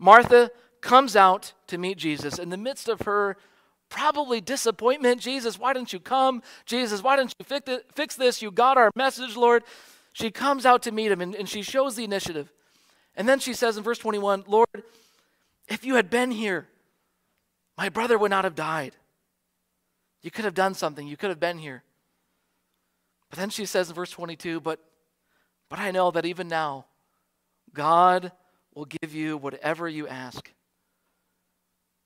Martha 0.00 0.50
comes 0.80 1.14
out 1.14 1.52
to 1.66 1.78
meet 1.78 1.98
Jesus 1.98 2.38
in 2.38 2.48
the 2.48 2.56
midst 2.56 2.88
of 2.88 3.02
her 3.02 3.36
probably 3.90 4.40
disappointment. 4.40 5.20
Jesus, 5.20 5.58
why 5.58 5.74
didn't 5.74 5.92
you 5.92 6.00
come? 6.00 6.42
Jesus, 6.64 7.02
why 7.02 7.16
didn't 7.16 7.34
you 7.38 7.60
fix 7.94 8.16
this? 8.16 8.40
You 8.40 8.50
got 8.50 8.78
our 8.78 8.90
message, 8.96 9.36
Lord. 9.36 9.62
She 10.12 10.30
comes 10.30 10.64
out 10.64 10.82
to 10.84 10.90
meet 10.90 11.12
him 11.12 11.20
and, 11.20 11.34
and 11.34 11.48
she 11.48 11.62
shows 11.62 11.96
the 11.96 12.04
initiative. 12.04 12.50
And 13.14 13.28
then 13.28 13.38
she 13.40 13.52
says 13.52 13.76
in 13.76 13.84
verse 13.84 13.98
21 13.98 14.44
Lord, 14.46 14.82
if 15.68 15.84
you 15.84 15.96
had 15.96 16.08
been 16.08 16.30
here, 16.30 16.66
my 17.76 17.90
brother 17.90 18.16
would 18.18 18.30
not 18.30 18.44
have 18.44 18.54
died. 18.54 18.96
You 20.22 20.30
could 20.30 20.46
have 20.46 20.54
done 20.54 20.74
something, 20.74 21.06
you 21.06 21.16
could 21.18 21.28
have 21.28 21.40
been 21.40 21.58
here. 21.58 21.82
But 23.28 23.38
then 23.38 23.50
she 23.50 23.66
says 23.66 23.90
in 23.90 23.94
verse 23.94 24.10
22 24.10 24.60
But, 24.60 24.80
but 25.68 25.78
I 25.78 25.90
know 25.90 26.10
that 26.10 26.24
even 26.24 26.48
now, 26.48 26.86
God 27.74 28.32
will 28.74 28.86
give 28.86 29.14
you 29.14 29.36
whatever 29.36 29.88
you 29.88 30.06
ask. 30.06 30.52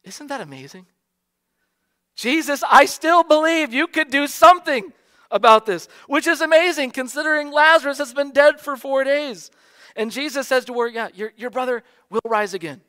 Isn't 0.02 0.28
that 0.28 0.40
amazing? 0.40 0.87
Jesus, 2.16 2.62
I 2.71 2.85
still 2.85 3.25
believe 3.25 3.73
you 3.73 3.87
could 3.87 4.11
do 4.11 4.26
something 4.26 4.92
about 5.30 5.66
this, 5.66 5.88
which 6.06 6.26
is 6.26 6.40
amazing 6.40 6.90
considering 6.90 7.50
Lazarus 7.50 7.99
has 7.99 8.14
been 8.14 8.30
dead 8.30 8.61
for 8.61 8.76
four 8.76 9.02
days. 9.02 9.50
And 9.97 10.11
Jesus 10.11 10.47
says 10.47 10.64
to 10.66 10.75
her, 10.75 10.88
Yeah, 10.88 11.09
your, 11.14 11.33
your 11.37 11.50
brother 11.50 11.83
will 12.11 12.21
rise 12.25 12.54
again. 12.54 12.80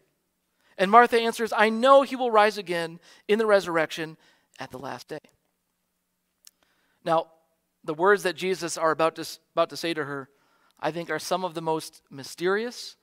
And 0.77 0.91
Martha 0.91 1.17
answers, 1.17 1.53
I 1.55 1.69
know 1.69 2.01
he 2.01 2.15
will 2.15 2.31
rise 2.31 2.57
again 2.57 2.99
in 3.27 3.39
the 3.39 3.45
resurrection 3.45 4.17
at 4.59 4.71
the 4.71 4.77
last 4.77 5.07
day. 5.07 5.19
Now, 7.03 7.27
the 7.83 7.93
words 7.93 8.23
that 8.23 8.35
Jesus 8.35 8.77
are 8.77 8.91
about 8.91 9.15
to, 9.15 9.27
about 9.53 9.69
to 9.69 9.77
say 9.77 9.93
to 9.93 10.03
her, 10.03 10.29
I 10.79 10.91
think, 10.91 11.09
are 11.09 11.19
some 11.19 11.45
of 11.45 11.53
the 11.53 11.61
most 11.61 12.01
mysterious 12.09 12.95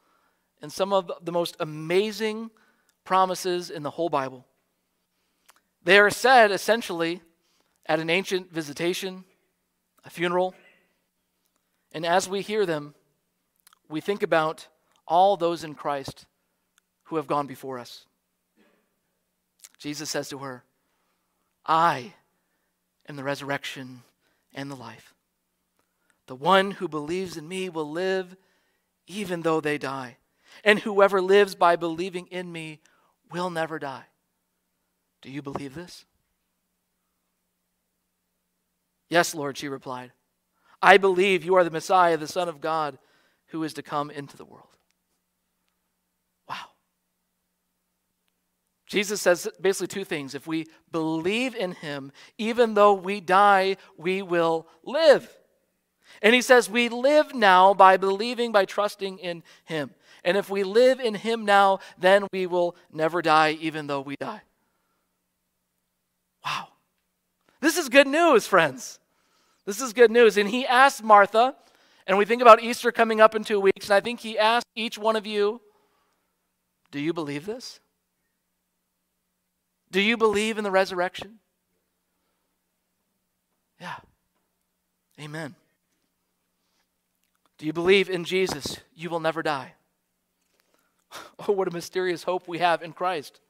and 0.62 0.72
some 0.72 0.92
of 0.92 1.10
the 1.20 1.32
most 1.32 1.56
amazing 1.60 2.50
promises 3.04 3.68
in 3.68 3.82
the 3.82 3.90
whole 3.90 4.08
Bible. 4.08 4.46
They 5.82 5.98
are 5.98 6.10
said 6.10 6.52
essentially 6.52 7.20
at 7.84 7.98
an 7.98 8.08
ancient 8.08 8.52
visitation, 8.52 9.24
a 10.04 10.10
funeral. 10.10 10.54
And 11.90 12.06
as 12.06 12.28
we 12.28 12.40
hear 12.40 12.64
them, 12.64 12.94
we 13.88 14.00
think 14.00 14.22
about 14.22 14.68
all 15.06 15.36
those 15.36 15.64
in 15.64 15.74
Christ 15.74 16.26
who 17.04 17.16
have 17.16 17.26
gone 17.26 17.48
before 17.48 17.80
us. 17.80 18.06
Jesus 19.78 20.08
says 20.08 20.28
to 20.28 20.38
her, 20.38 20.62
I 21.66 22.14
am 23.08 23.16
the 23.16 23.24
resurrection 23.24 24.02
and 24.54 24.70
the 24.70 24.76
life. 24.76 25.12
The 26.28 26.36
one 26.36 26.70
who 26.70 26.86
believes 26.86 27.36
in 27.36 27.48
me 27.48 27.68
will 27.68 27.90
live 27.90 28.36
even 29.08 29.42
though 29.42 29.60
they 29.60 29.76
die. 29.76 30.18
And 30.64 30.78
whoever 30.78 31.20
lives 31.20 31.54
by 31.54 31.76
believing 31.76 32.26
in 32.28 32.50
me 32.50 32.80
will 33.30 33.50
never 33.50 33.78
die. 33.78 34.04
Do 35.22 35.30
you 35.30 35.42
believe 35.42 35.74
this? 35.74 36.04
Yes, 39.08 39.34
Lord, 39.34 39.58
she 39.58 39.68
replied. 39.68 40.12
I 40.80 40.96
believe 40.96 41.44
you 41.44 41.54
are 41.54 41.64
the 41.64 41.70
Messiah, 41.70 42.16
the 42.16 42.26
Son 42.26 42.48
of 42.48 42.60
God, 42.60 42.98
who 43.48 43.62
is 43.62 43.74
to 43.74 43.82
come 43.82 44.10
into 44.10 44.36
the 44.36 44.44
world. 44.44 44.76
Wow. 46.48 46.56
Jesus 48.86 49.20
says 49.20 49.48
basically 49.60 49.88
two 49.88 50.04
things. 50.04 50.34
If 50.34 50.46
we 50.46 50.66
believe 50.90 51.54
in 51.54 51.72
him, 51.72 52.10
even 52.36 52.74
though 52.74 52.94
we 52.94 53.20
die, 53.20 53.76
we 53.96 54.22
will 54.22 54.66
live. 54.82 55.30
And 56.20 56.34
he 56.34 56.42
says 56.42 56.68
we 56.68 56.88
live 56.88 57.34
now 57.34 57.74
by 57.74 57.96
believing, 57.96 58.50
by 58.52 58.64
trusting 58.64 59.18
in 59.18 59.42
him. 59.64 59.92
And 60.24 60.36
if 60.36 60.48
we 60.48 60.62
live 60.62 61.00
in 61.00 61.14
him 61.14 61.44
now, 61.44 61.80
then 61.98 62.26
we 62.32 62.46
will 62.46 62.76
never 62.92 63.22
die, 63.22 63.56
even 63.60 63.86
though 63.86 64.00
we 64.00 64.16
die. 64.16 64.42
Wow. 66.44 66.68
This 67.60 67.76
is 67.76 67.88
good 67.88 68.06
news, 68.06 68.46
friends. 68.46 68.98
This 69.64 69.80
is 69.80 69.92
good 69.92 70.10
news. 70.10 70.36
And 70.36 70.48
he 70.48 70.66
asked 70.66 71.02
Martha, 71.02 71.54
and 72.06 72.18
we 72.18 72.24
think 72.24 72.42
about 72.42 72.62
Easter 72.62 72.92
coming 72.92 73.20
up 73.20 73.34
in 73.34 73.44
two 73.44 73.60
weeks, 73.60 73.86
and 73.86 73.94
I 73.94 74.00
think 74.00 74.20
he 74.20 74.38
asked 74.38 74.66
each 74.74 74.98
one 74.98 75.16
of 75.16 75.26
you, 75.26 75.60
Do 76.90 77.00
you 77.00 77.12
believe 77.12 77.46
this? 77.46 77.80
Do 79.90 80.00
you 80.00 80.16
believe 80.16 80.56
in 80.56 80.64
the 80.64 80.70
resurrection? 80.70 81.38
Yeah. 83.80 83.96
Amen. 85.20 85.54
Do 87.58 87.66
you 87.66 87.72
believe 87.72 88.08
in 88.08 88.24
Jesus? 88.24 88.78
You 88.94 89.10
will 89.10 89.20
never 89.20 89.42
die. 89.42 89.74
Oh, 91.48 91.52
what 91.52 91.68
a 91.68 91.72
mysterious 91.72 92.22
hope 92.22 92.46
we 92.46 92.58
have 92.58 92.82
in 92.82 92.92
Christ. 92.92 93.40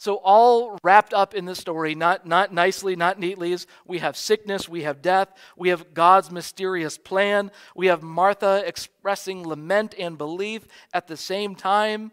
So, 0.00 0.14
all 0.16 0.78
wrapped 0.82 1.12
up 1.12 1.34
in 1.34 1.44
this 1.44 1.58
story, 1.58 1.94
not, 1.94 2.26
not 2.26 2.54
nicely, 2.54 2.96
not 2.96 3.18
neatly, 3.18 3.52
is 3.52 3.66
we 3.86 3.98
have 3.98 4.16
sickness, 4.16 4.66
we 4.66 4.82
have 4.82 5.02
death, 5.02 5.28
we 5.58 5.68
have 5.68 5.92
God's 5.92 6.30
mysterious 6.30 6.96
plan, 6.96 7.50
we 7.76 7.88
have 7.88 8.02
Martha 8.02 8.62
expressing 8.66 9.46
lament 9.46 9.94
and 9.98 10.16
belief 10.16 10.66
at 10.94 11.06
the 11.06 11.18
same 11.18 11.54
time. 11.54 12.12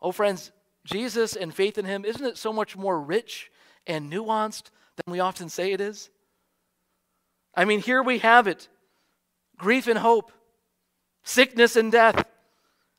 Oh, 0.00 0.12
friends, 0.12 0.52
Jesus 0.84 1.34
and 1.34 1.52
faith 1.52 1.76
in 1.76 1.86
Him, 1.86 2.04
isn't 2.04 2.24
it 2.24 2.38
so 2.38 2.52
much 2.52 2.76
more 2.76 3.00
rich 3.00 3.50
and 3.84 4.12
nuanced 4.12 4.70
than 4.96 5.12
we 5.12 5.18
often 5.18 5.48
say 5.48 5.72
it 5.72 5.80
is? 5.80 6.10
I 7.52 7.64
mean, 7.64 7.80
here 7.80 8.02
we 8.02 8.18
have 8.18 8.46
it 8.46 8.68
grief 9.58 9.88
and 9.88 9.98
hope, 9.98 10.30
sickness 11.24 11.74
and 11.74 11.90
death, 11.90 12.24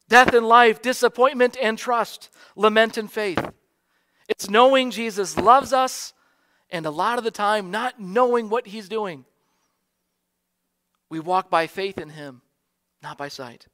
death 0.09 0.33
and 0.33 0.47
life, 0.47 0.81
disappointment 0.81 1.57
and 1.61 1.77
trust, 1.77 2.29
lament 2.55 2.97
and 2.97 3.11
faith. 3.11 3.51
It's 4.27 4.49
knowing 4.49 4.91
Jesus 4.91 5.37
loves 5.37 5.73
us 5.73 6.13
and 6.69 6.85
a 6.85 6.91
lot 6.91 7.17
of 7.17 7.23
the 7.23 7.31
time 7.31 7.71
not 7.71 7.99
knowing 7.99 8.49
what 8.49 8.67
he's 8.67 8.89
doing. 8.89 9.25
We 11.09 11.19
walk 11.19 11.49
by 11.49 11.67
faith 11.67 11.97
in 11.97 12.09
him, 12.09 12.41
not 13.03 13.17
by 13.17 13.27
sight. 13.27 13.67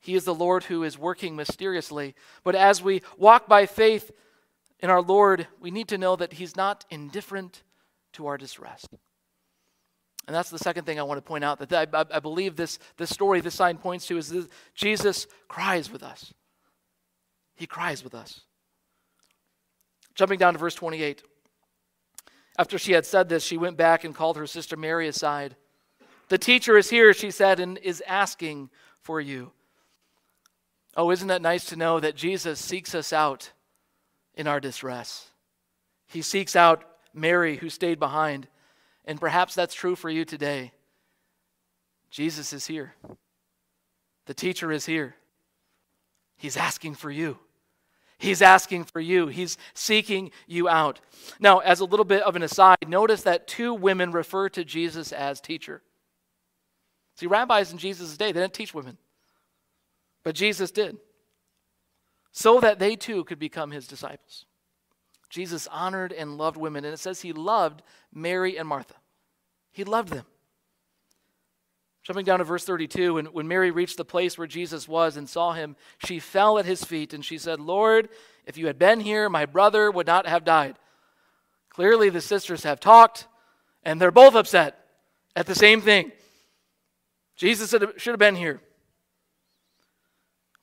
He 0.00 0.14
is 0.14 0.24
the 0.24 0.34
Lord 0.34 0.64
who 0.64 0.82
is 0.82 0.98
working 0.98 1.36
mysteriously. 1.36 2.14
But 2.44 2.54
as 2.54 2.82
we 2.82 3.02
walk 3.18 3.48
by 3.48 3.66
faith 3.66 4.10
in 4.80 4.88
our 4.88 5.02
Lord, 5.02 5.46
we 5.60 5.70
need 5.70 5.88
to 5.88 5.98
know 5.98 6.16
that 6.16 6.34
he's 6.34 6.56
not 6.56 6.84
indifferent 6.90 7.62
to 8.12 8.26
our 8.26 8.38
distress. 8.38 8.86
And 10.26 10.34
that's 10.34 10.50
the 10.50 10.58
second 10.58 10.84
thing 10.84 10.98
I 10.98 11.04
want 11.04 11.18
to 11.18 11.22
point 11.22 11.44
out 11.44 11.58
that 11.60 11.94
I, 11.94 12.04
I 12.10 12.20
believe 12.20 12.56
this, 12.56 12.78
this 12.96 13.10
story, 13.10 13.40
this 13.40 13.54
sign 13.54 13.78
points 13.78 14.06
to 14.06 14.18
is 14.18 14.28
that 14.30 14.48
Jesus 14.74 15.26
cries 15.48 15.90
with 15.90 16.02
us. 16.02 16.34
He 17.54 17.66
cries 17.66 18.02
with 18.02 18.14
us. 18.14 18.40
Jumping 20.14 20.38
down 20.38 20.54
to 20.54 20.58
verse 20.58 20.74
28. 20.74 21.22
After 22.58 22.78
she 22.78 22.92
had 22.92 23.06
said 23.06 23.28
this, 23.28 23.44
she 23.44 23.56
went 23.56 23.76
back 23.76 24.02
and 24.02 24.14
called 24.14 24.36
her 24.36 24.46
sister 24.46 24.76
Mary 24.76 25.08
aside. 25.08 25.56
The 26.28 26.38
teacher 26.38 26.76
is 26.76 26.90
here, 26.90 27.12
she 27.12 27.30
said, 27.30 27.60
and 27.60 27.78
is 27.78 28.02
asking 28.06 28.70
for 29.00 29.20
you. 29.20 29.52
Oh, 30.96 31.10
isn't 31.10 31.28
that 31.28 31.42
nice 31.42 31.66
to 31.66 31.76
know 31.76 32.00
that 32.00 32.16
Jesus 32.16 32.58
seeks 32.58 32.94
us 32.94 33.12
out 33.12 33.52
in 34.34 34.46
our 34.46 34.58
distress? 34.58 35.30
He 36.08 36.22
seeks 36.22 36.56
out 36.56 36.84
Mary, 37.12 37.56
who 37.56 37.68
stayed 37.68 38.00
behind. 38.00 38.48
And 39.06 39.20
perhaps 39.20 39.54
that's 39.54 39.74
true 39.74 39.96
for 39.96 40.10
you 40.10 40.24
today. 40.24 40.72
Jesus 42.10 42.52
is 42.52 42.66
here, 42.66 42.94
the 44.26 44.34
teacher 44.34 44.72
is 44.72 44.86
here. 44.86 45.16
He's 46.38 46.56
asking 46.56 46.96
for 46.96 47.10
you. 47.10 47.38
He's 48.18 48.42
asking 48.42 48.84
for 48.84 49.00
you. 49.00 49.26
He's 49.26 49.56
seeking 49.74 50.30
you 50.46 50.68
out. 50.68 51.00
Now, 51.40 51.58
as 51.58 51.80
a 51.80 51.84
little 51.84 52.04
bit 52.04 52.22
of 52.22 52.36
an 52.36 52.42
aside, 52.42 52.88
notice 52.88 53.22
that 53.22 53.46
two 53.46 53.74
women 53.74 54.10
refer 54.10 54.48
to 54.50 54.64
Jesus 54.64 55.12
as 55.12 55.40
teacher. 55.40 55.82
See, 57.16 57.26
rabbis 57.26 57.72
in 57.72 57.78
Jesus' 57.78 58.16
day, 58.16 58.32
they 58.32 58.40
didn't 58.40 58.54
teach 58.54 58.74
women, 58.74 58.98
but 60.22 60.34
Jesus 60.34 60.70
did, 60.70 60.98
so 62.32 62.60
that 62.60 62.78
they 62.78 62.96
too 62.96 63.24
could 63.24 63.38
become 63.38 63.70
his 63.70 63.86
disciples. 63.86 64.44
Jesus 65.28 65.66
honored 65.68 66.12
and 66.12 66.38
loved 66.38 66.56
women, 66.56 66.84
and 66.84 66.94
it 66.94 66.98
says 66.98 67.20
he 67.20 67.32
loved 67.32 67.82
Mary 68.12 68.56
and 68.56 68.68
Martha. 68.68 68.94
He 69.72 69.84
loved 69.84 70.10
them. 70.10 70.24
Jumping 72.02 72.24
down 72.24 72.38
to 72.38 72.44
verse 72.44 72.64
32, 72.64 73.14
when, 73.14 73.26
when 73.26 73.48
Mary 73.48 73.72
reached 73.72 73.96
the 73.96 74.04
place 74.04 74.38
where 74.38 74.46
Jesus 74.46 74.86
was 74.86 75.16
and 75.16 75.28
saw 75.28 75.52
him, 75.52 75.74
she 76.06 76.20
fell 76.20 76.56
at 76.56 76.64
his 76.64 76.84
feet 76.84 77.12
and 77.12 77.24
she 77.24 77.36
said, 77.36 77.58
Lord, 77.58 78.08
if 78.46 78.56
you 78.56 78.68
had 78.68 78.78
been 78.78 79.00
here, 79.00 79.28
my 79.28 79.44
brother 79.44 79.90
would 79.90 80.06
not 80.06 80.26
have 80.28 80.44
died. 80.44 80.78
Clearly, 81.68 82.08
the 82.08 82.20
sisters 82.20 82.62
have 82.62 82.78
talked, 82.78 83.26
and 83.82 84.00
they're 84.00 84.12
both 84.12 84.36
upset 84.36 84.78
at 85.34 85.46
the 85.46 85.54
same 85.54 85.80
thing. 85.80 86.12
Jesus 87.34 87.70
should 87.70 88.12
have 88.12 88.18
been 88.18 88.36
here. 88.36 88.60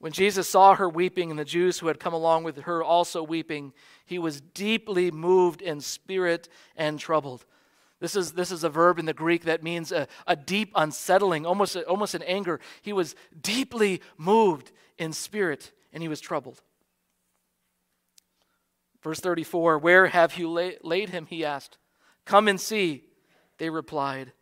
When 0.04 0.12
Jesus 0.12 0.50
saw 0.50 0.76
her 0.76 0.90
weeping 0.90 1.30
and 1.30 1.40
the 1.40 1.46
Jews 1.46 1.80
who 1.80 1.88
had 1.88 1.98
come 1.98 2.14
along 2.14 2.44
with 2.44 2.58
her 2.64 2.84
also 2.84 3.24
weeping, 3.24 3.72
he 4.06 4.20
was 4.20 4.42
deeply 4.42 5.12
moved 5.12 5.62
in 5.62 5.80
spirit 5.80 6.50
and 6.76 7.00
troubled. 7.00 7.46
This 8.02 8.14
is, 8.18 8.34
this 8.34 8.52
is 8.52 8.66
a 8.66 8.70
verb 8.70 9.00
in 9.00 9.06
the 9.06 9.14
Greek 9.14 9.46
that 9.46 9.64
means 9.64 9.94
a, 9.94 10.10
a 10.28 10.36
deep 10.36 10.74
unsettling, 10.76 11.46
almost, 11.46 11.78
almost 11.78 12.16
an 12.16 12.22
anger. 12.24 12.60
He 12.82 12.92
was 12.92 13.16
deeply 13.42 14.02
moved 14.18 14.74
in 14.98 15.14
spirit 15.14 15.72
and 15.94 16.04
he 16.04 16.10
was 16.10 16.20
troubled. 16.20 16.62
Verse 19.02 19.22
34 19.22 19.78
Where 19.78 20.08
have 20.08 20.38
you 20.38 20.50
laid 20.50 21.12
him? 21.12 21.28
He 21.28 21.46
asked. 21.46 21.78
Come 22.26 22.50
and 22.50 22.60
see, 22.60 23.06
they 23.58 23.70
replied. 23.70 24.34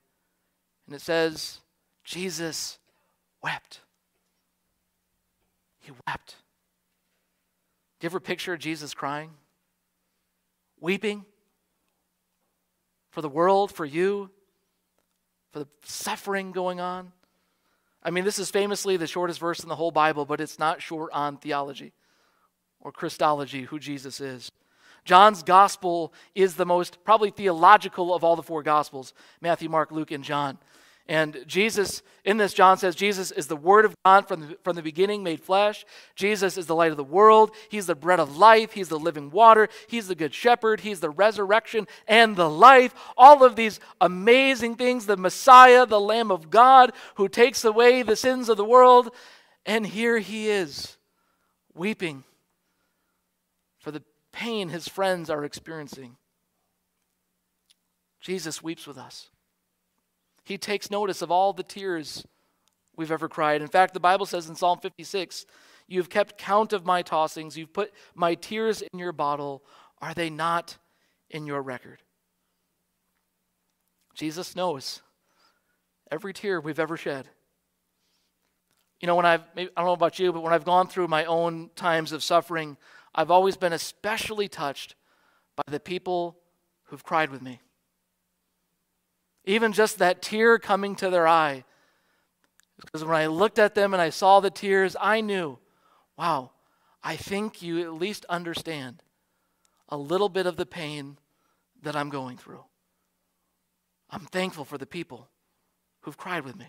And 0.88 0.96
it 0.96 1.02
says, 1.02 1.60
Jesus 2.04 2.80
wept. 3.44 3.82
He 5.82 5.92
wept. 6.08 6.36
Do 8.00 8.06
you 8.06 8.10
ever 8.10 8.20
picture 8.20 8.58
Jesus 8.58 8.94
crying? 8.94 9.32
Weeping? 10.80 11.26
for 13.12 13.22
the 13.22 13.30
world, 13.30 13.72
for 13.72 13.86
you, 13.86 14.30
for 15.52 15.60
the 15.60 15.68
suffering 15.84 16.52
going 16.52 16.80
on. 16.80 17.12
I 18.02 18.10
mean, 18.10 18.24
this 18.24 18.40
is 18.40 18.50
famously 18.50 18.98
the 18.98 19.06
shortest 19.06 19.40
verse 19.40 19.62
in 19.62 19.70
the 19.70 19.76
whole 19.76 19.92
Bible, 19.92 20.26
but 20.26 20.42
it's 20.42 20.58
not 20.58 20.82
short 20.82 21.12
on 21.14 21.38
theology 21.38 21.94
or 22.80 22.92
Christology, 22.92 23.64
who 23.64 23.78
Jesus 23.78 24.20
is. 24.20 24.52
John's 25.04 25.44
gospel 25.44 26.14
is 26.36 26.56
the 26.56 26.66
most 26.66 27.04
probably 27.04 27.32
theological 27.32 28.14
of 28.14 28.24
all 28.24 28.36
the 28.36 28.44
four 28.44 28.64
gospels 28.64 29.14
Matthew, 29.40 29.70
Mark, 29.70 29.92
Luke, 29.92 30.12
and 30.12 30.24
John. 30.24 30.58
And 31.08 31.44
Jesus, 31.48 32.04
in 32.24 32.38
this, 32.38 32.54
John 32.54 32.78
says, 32.78 32.96
Jesus 32.96 33.32
is 33.32 33.48
the 33.48 33.56
Word 33.56 33.86
of 33.86 33.96
God 34.06 34.28
from 34.28 34.42
the, 34.42 34.58
from 34.64 34.76
the 34.76 34.82
beginning 34.82 35.24
made 35.24 35.42
flesh. 35.42 35.84
Jesus 36.16 36.58
is 36.58 36.68
the 36.68 36.76
light 36.76 36.92
of 36.92 36.98
the 36.98 37.04
world. 37.04 37.52
He's 37.70 37.88
the 37.88 37.96
bread 37.96 38.20
of 38.20 38.38
life. 38.38 38.74
He's 38.74 38.90
the 38.90 39.00
living 39.00 39.32
water. 39.32 39.68
He's 39.88 40.08
the 40.08 40.16
good 40.16 40.34
shepherd. 40.34 40.82
He's 40.82 41.00
the 41.00 41.10
resurrection 41.10 41.88
and 42.08 42.36
the 42.36 42.50
life. 42.50 42.94
All 43.18 43.44
of 43.44 43.56
these 43.56 43.80
amazing 44.00 44.76
things 44.76 45.06
the 45.06 45.18
Messiah, 45.18 45.86
the 45.86 46.00
Lamb 46.00 46.32
of 46.32 46.50
God, 46.50 46.94
who 47.16 47.28
takes 47.28 47.66
away 47.66 48.04
the 48.04 48.16
sins 48.16 48.48
of 48.48 48.58
the 48.58 48.66
world. 48.66 49.14
And 49.66 49.86
here 49.86 50.20
he 50.20 50.50
is, 50.50 50.98
weeping 51.74 52.24
for 53.82 53.92
the 53.92 54.04
pain 54.32 54.70
his 54.70 54.88
friends 54.88 55.30
are 55.30 55.44
experiencing. 55.44 56.16
Jesus 58.22 58.64
weeps 58.64 58.88
with 58.88 58.98
us. 58.98 59.30
He 60.52 60.58
takes 60.58 60.92
notice 60.92 61.22
of 61.22 61.32
all 61.32 61.54
the 61.54 61.64
tears 61.64 62.28
we've 62.98 63.10
ever 63.10 63.30
cried. 63.30 63.62
In 63.62 63.70
fact, 63.70 63.94
the 63.94 64.02
Bible 64.02 64.26
says 64.26 64.50
in 64.50 64.56
Psalm 64.56 64.80
56 64.80 65.46
You've 65.88 66.10
kept 66.10 66.38
count 66.38 66.74
of 66.74 66.86
my 66.86 67.04
tossings, 67.04 67.56
you've 67.56 67.72
put 67.72 67.94
my 68.16 68.36
tears 68.36 68.82
in 68.82 69.00
your 69.00 69.14
bottle. 69.14 69.64
Are 70.02 70.14
they 70.14 70.30
not 70.30 70.78
in 71.30 71.48
your 71.48 71.62
record? 71.62 72.00
Jesus 74.14 74.54
knows 74.54 75.02
every 76.12 76.34
tear 76.34 76.60
we've 76.60 76.82
ever 76.82 76.98
shed. 76.98 77.30
You 79.00 79.08
know, 79.08 79.16
when 79.16 79.26
I've, 79.26 79.44
I 79.56 79.70
don't 79.78 79.86
know 79.86 79.94
about 79.94 80.20
you, 80.20 80.34
but 80.34 80.44
when 80.44 80.52
I've 80.52 80.66
gone 80.66 80.88
through 80.90 81.08
my 81.08 81.24
own 81.24 81.70
times 81.78 82.12
of 82.12 82.24
suffering, 82.24 82.76
I've 83.16 83.32
always 83.32 83.56
been 83.56 83.72
especially 83.72 84.50
touched 84.50 84.96
by 85.56 85.64
the 85.72 85.80
people 85.80 86.40
who've 86.88 87.06
cried 87.06 87.30
with 87.30 87.42
me. 87.42 87.62
Even 89.46 89.74
just 89.74 90.00
that 90.00 90.22
tear 90.22 90.60
coming 90.60 90.96
to 90.96 91.10
their 91.10 91.28
eye. 91.28 91.64
Because 92.80 93.04
when 93.04 93.16
I 93.16 93.28
looked 93.28 93.60
at 93.60 93.76
them 93.76 93.94
and 93.94 94.02
I 94.02 94.10
saw 94.10 94.40
the 94.40 94.50
tears, 94.50 94.96
I 95.00 95.22
knew, 95.22 95.60
wow, 96.18 96.52
I 97.04 97.16
think 97.16 97.62
you 97.62 97.82
at 97.82 97.94
least 97.94 98.26
understand 98.26 99.04
a 99.90 99.98
little 99.98 100.30
bit 100.30 100.46
of 100.46 100.56
the 100.56 100.66
pain 100.66 101.18
that 101.84 101.96
I'm 101.96 102.10
going 102.10 102.38
through. 102.38 102.64
I'm 104.10 104.26
thankful 104.26 104.66
for 104.66 104.78
the 104.78 104.86
people 104.86 105.30
who've 106.02 106.18
cried 106.18 106.44
with 106.44 106.58
me. 106.58 106.68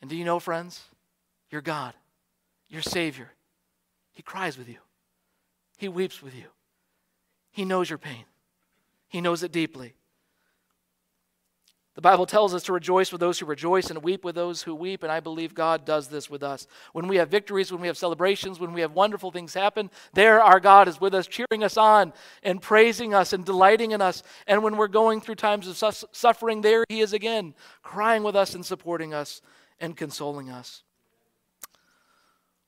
And 0.00 0.10
do 0.10 0.16
you 0.16 0.24
know, 0.24 0.40
friends, 0.40 0.82
your 1.50 1.60
God, 1.60 1.94
your 2.68 2.82
Savior, 2.82 3.30
He 4.12 4.22
cries 4.22 4.58
with 4.58 4.68
you, 4.68 4.78
He 5.76 5.88
weeps 5.88 6.22
with 6.22 6.34
you, 6.34 6.46
He 7.50 7.64
knows 7.64 7.88
your 7.88 7.98
pain, 7.98 8.24
He 9.08 9.20
knows 9.20 9.42
it 9.42 9.52
deeply. 9.52 9.94
The 12.02 12.08
Bible 12.08 12.26
tells 12.26 12.52
us 12.52 12.64
to 12.64 12.72
rejoice 12.72 13.12
with 13.12 13.20
those 13.20 13.38
who 13.38 13.46
rejoice 13.46 13.88
and 13.88 14.02
weep 14.02 14.24
with 14.24 14.34
those 14.34 14.60
who 14.60 14.74
weep, 14.74 15.04
and 15.04 15.12
I 15.12 15.20
believe 15.20 15.54
God 15.54 15.84
does 15.84 16.08
this 16.08 16.28
with 16.28 16.42
us. 16.42 16.66
When 16.92 17.06
we 17.06 17.18
have 17.18 17.28
victories, 17.28 17.70
when 17.70 17.80
we 17.80 17.86
have 17.86 17.96
celebrations, 17.96 18.58
when 18.58 18.72
we 18.72 18.80
have 18.80 18.90
wonderful 18.90 19.30
things 19.30 19.54
happen, 19.54 19.88
there 20.12 20.42
our 20.42 20.58
God 20.58 20.88
is 20.88 21.00
with 21.00 21.14
us, 21.14 21.28
cheering 21.28 21.62
us 21.62 21.76
on 21.76 22.12
and 22.42 22.60
praising 22.60 23.14
us 23.14 23.32
and 23.32 23.44
delighting 23.44 23.92
in 23.92 24.02
us. 24.02 24.24
And 24.48 24.64
when 24.64 24.76
we're 24.76 24.88
going 24.88 25.20
through 25.20 25.36
times 25.36 25.68
of 25.68 25.76
su- 25.76 26.08
suffering, 26.10 26.60
there 26.60 26.84
He 26.88 27.02
is 27.02 27.12
again, 27.12 27.54
crying 27.84 28.24
with 28.24 28.34
us 28.34 28.56
and 28.56 28.66
supporting 28.66 29.14
us 29.14 29.40
and 29.78 29.96
consoling 29.96 30.50
us. 30.50 30.82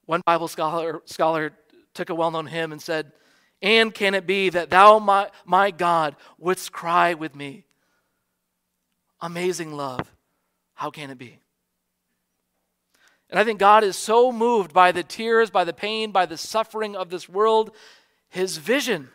One 0.04 0.20
Bible 0.24 0.46
scholar, 0.46 1.02
scholar 1.06 1.54
took 1.92 2.08
a 2.08 2.14
well 2.14 2.30
known 2.30 2.46
hymn 2.46 2.70
and 2.70 2.80
said, 2.80 3.10
And 3.60 3.92
can 3.92 4.14
it 4.14 4.28
be 4.28 4.50
that 4.50 4.70
thou, 4.70 5.00
my, 5.00 5.28
my 5.44 5.72
God, 5.72 6.14
wouldst 6.38 6.70
cry 6.70 7.14
with 7.14 7.34
me? 7.34 7.64
Amazing 9.24 9.72
love. 9.72 10.14
How 10.74 10.90
can 10.90 11.08
it 11.08 11.16
be? 11.16 11.38
And 13.30 13.40
I 13.40 13.44
think 13.44 13.58
God 13.58 13.82
is 13.82 13.96
so 13.96 14.30
moved 14.30 14.74
by 14.74 14.92
the 14.92 15.02
tears, 15.02 15.48
by 15.48 15.64
the 15.64 15.72
pain, 15.72 16.12
by 16.12 16.26
the 16.26 16.36
suffering 16.36 16.94
of 16.94 17.08
this 17.08 17.26
world, 17.26 17.74
his 18.28 18.58
vision 18.58 19.08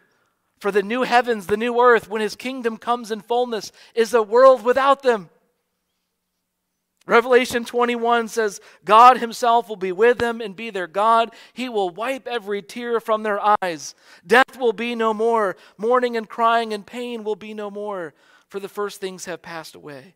for 0.60 0.72
the 0.72 0.82
new 0.82 1.04
heavens, 1.04 1.46
the 1.46 1.58
new 1.58 1.80
earth, 1.80 2.10
when 2.10 2.24
his 2.24 2.36
kingdom 2.36 2.78
comes 2.78 3.12
in 3.12 3.22
fullness, 3.22 3.72
is 3.94 4.12
a 4.16 4.24
world 4.24 4.64
without 4.64 5.04
them. 5.04 5.30
Revelation 7.06 7.64
21 7.64 8.30
says, 8.30 8.60
God 8.84 9.20
himself 9.20 9.70
will 9.70 9.76
be 9.76 9.92
with 9.92 10.18
them 10.18 10.42
and 10.42 10.56
be 10.56 10.72
their 10.72 10.88
God. 10.88 11.36
He 11.54 11.70
will 11.70 11.92
wipe 11.92 12.28
every 12.28 12.64
tear 12.64 13.00
from 13.00 13.22
their 13.22 13.40
eyes. 13.62 13.94
Death 14.26 14.58
will 14.58 14.74
be 14.74 14.96
no 14.96 15.14
more. 15.14 15.56
Mourning 15.78 16.18
and 16.18 16.28
crying 16.28 16.74
and 16.74 16.84
pain 16.84 17.24
will 17.24 17.36
be 17.36 17.54
no 17.54 17.70
more, 17.70 18.16
for 18.50 18.60
the 18.60 18.70
first 18.70 19.00
things 19.00 19.26
have 19.26 19.42
passed 19.42 19.76
away. 19.76 20.16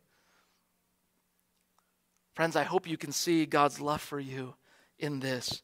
Friends, 2.34 2.56
I 2.56 2.64
hope 2.64 2.88
you 2.88 2.98
can 2.98 3.12
see 3.12 3.46
God's 3.46 3.80
love 3.80 4.02
for 4.02 4.20
you 4.20 4.56
in 4.98 5.20
this. 5.20 5.62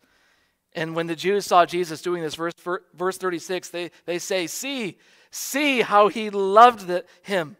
And 0.73 0.95
when 0.95 1.07
the 1.07 1.15
Jews 1.15 1.47
saw 1.47 1.65
Jesus 1.65 2.01
doing 2.01 2.21
this, 2.21 2.35
verse, 2.35 2.53
verse 2.93 3.17
36, 3.17 3.69
they, 3.69 3.91
they 4.05 4.19
say, 4.19 4.45
See, 4.45 4.97
see 5.31 5.81
how 5.81 6.09
he 6.09 6.29
loved 6.29 6.85
the, 6.85 7.05
him. 7.23 7.57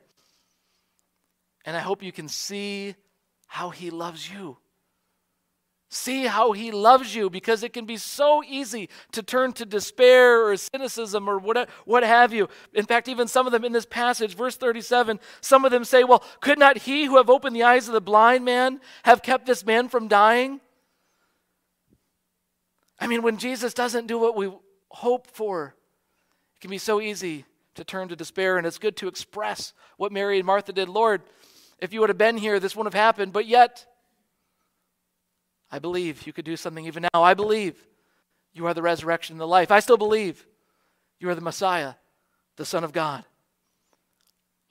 And 1.66 1.76
I 1.76 1.80
hope 1.80 2.04
you 2.04 2.12
can 2.12 2.28
see 2.28 2.96
how 3.48 3.72
he 3.72 3.90
loves 3.90 4.30
you. 4.32 4.58
See 5.92 6.26
how 6.26 6.52
he 6.52 6.72
loves 6.72 7.16
you 7.16 7.32
because 7.32 7.64
it 7.64 7.74
can 7.74 7.86
be 7.86 7.98
so 7.98 8.44
easy 8.44 8.90
to 9.12 9.24
turn 9.24 9.54
to 9.54 9.66
despair 9.66 10.48
or 10.48 10.56
cynicism 10.56 11.28
or 11.28 11.40
what, 11.40 11.68
what 11.86 12.04
have 12.04 12.32
you. 12.32 12.48
In 12.76 12.86
fact, 12.86 13.08
even 13.08 13.28
some 13.28 13.48
of 13.48 13.52
them 13.52 13.66
in 13.66 13.72
this 13.72 13.88
passage, 13.88 14.36
verse 14.36 14.56
37, 14.56 15.20
some 15.42 15.66
of 15.66 15.72
them 15.72 15.84
say, 15.84 16.04
Well, 16.04 16.24
could 16.42 16.60
not 16.60 16.78
he 16.78 17.06
who 17.06 17.18
have 17.18 17.30
opened 17.30 17.56
the 17.56 17.64
eyes 17.64 17.88
of 17.88 17.96
the 17.96 18.02
blind 18.02 18.46
man 18.46 18.82
have 19.04 19.24
kept 19.24 19.48
this 19.48 19.66
man 19.66 19.90
from 19.90 20.08
dying? 20.08 20.62
I 23.00 23.08
mean, 23.08 23.24
when 23.24 23.38
Jesus 23.38 23.74
doesn't 23.74 24.06
do 24.06 24.20
what 24.20 24.36
we 24.36 24.52
hope 24.90 25.26
for, 25.26 25.74
it 26.56 26.62
can 26.62 26.70
be 26.70 26.78
so 26.78 27.02
easy 27.02 27.46
to 27.74 27.84
turn 27.84 28.10
to 28.10 28.16
despair, 28.16 28.60
and 28.60 28.68
it's 28.68 28.78
good 28.78 28.98
to 28.98 29.08
express 29.08 29.74
what 29.98 30.12
Mary 30.12 30.38
and 30.38 30.46
Martha 30.46 30.72
did. 30.72 30.88
Lord, 30.88 31.24
if 31.80 31.94
you 31.94 32.02
would 32.02 32.10
have 32.10 32.18
been 32.18 32.38
here, 32.38 32.60
this 32.60 32.76
wouldn't 32.76 32.94
have 32.94 33.02
happened. 33.02 33.34
But 33.34 33.48
yet, 33.48 33.88
I 35.72 35.80
believe 35.80 36.26
you 36.26 36.34
could 36.34 36.46
do 36.46 36.58
something 36.58 36.86
even 36.86 37.06
now. 37.14 37.24
I 37.24 37.34
believe 37.34 37.76
you 38.54 38.66
are 38.66 38.74
the 38.74 38.82
resurrection 38.82 39.34
and 39.34 39.42
the 39.42 39.48
life. 39.48 39.72
I 39.72 39.80
still 39.80 39.98
believe 39.98 40.46
you 41.20 41.30
are 41.30 41.36
the 41.36 41.42
Messiah, 41.42 41.94
the 42.56 42.66
Son 42.66 42.84
of 42.84 42.92
God. 42.92 43.24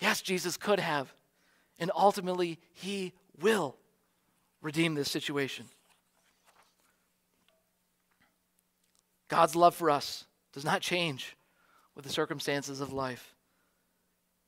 Yes, 0.01 0.21
Jesus 0.21 0.57
could 0.57 0.81
have. 0.81 1.13
And 1.79 1.91
ultimately, 1.95 2.59
he 2.73 3.13
will 3.41 3.77
redeem 4.61 4.95
this 4.95 5.11
situation. 5.11 5.67
God's 9.29 9.55
love 9.55 9.75
for 9.75 9.91
us 9.91 10.25
does 10.53 10.65
not 10.65 10.81
change 10.81 11.37
with 11.95 12.05
the 12.05 12.13
circumstances 12.13 12.81
of 12.81 12.93
life. 12.93 13.35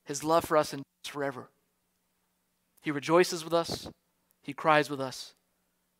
His 0.04 0.24
love 0.24 0.44
for 0.44 0.56
us 0.56 0.72
endures 0.72 0.84
forever. 1.04 1.48
He 2.80 2.90
rejoices 2.90 3.44
with 3.44 3.52
us, 3.52 3.88
He 4.42 4.52
cries 4.52 4.88
with 4.88 5.00
us, 5.00 5.34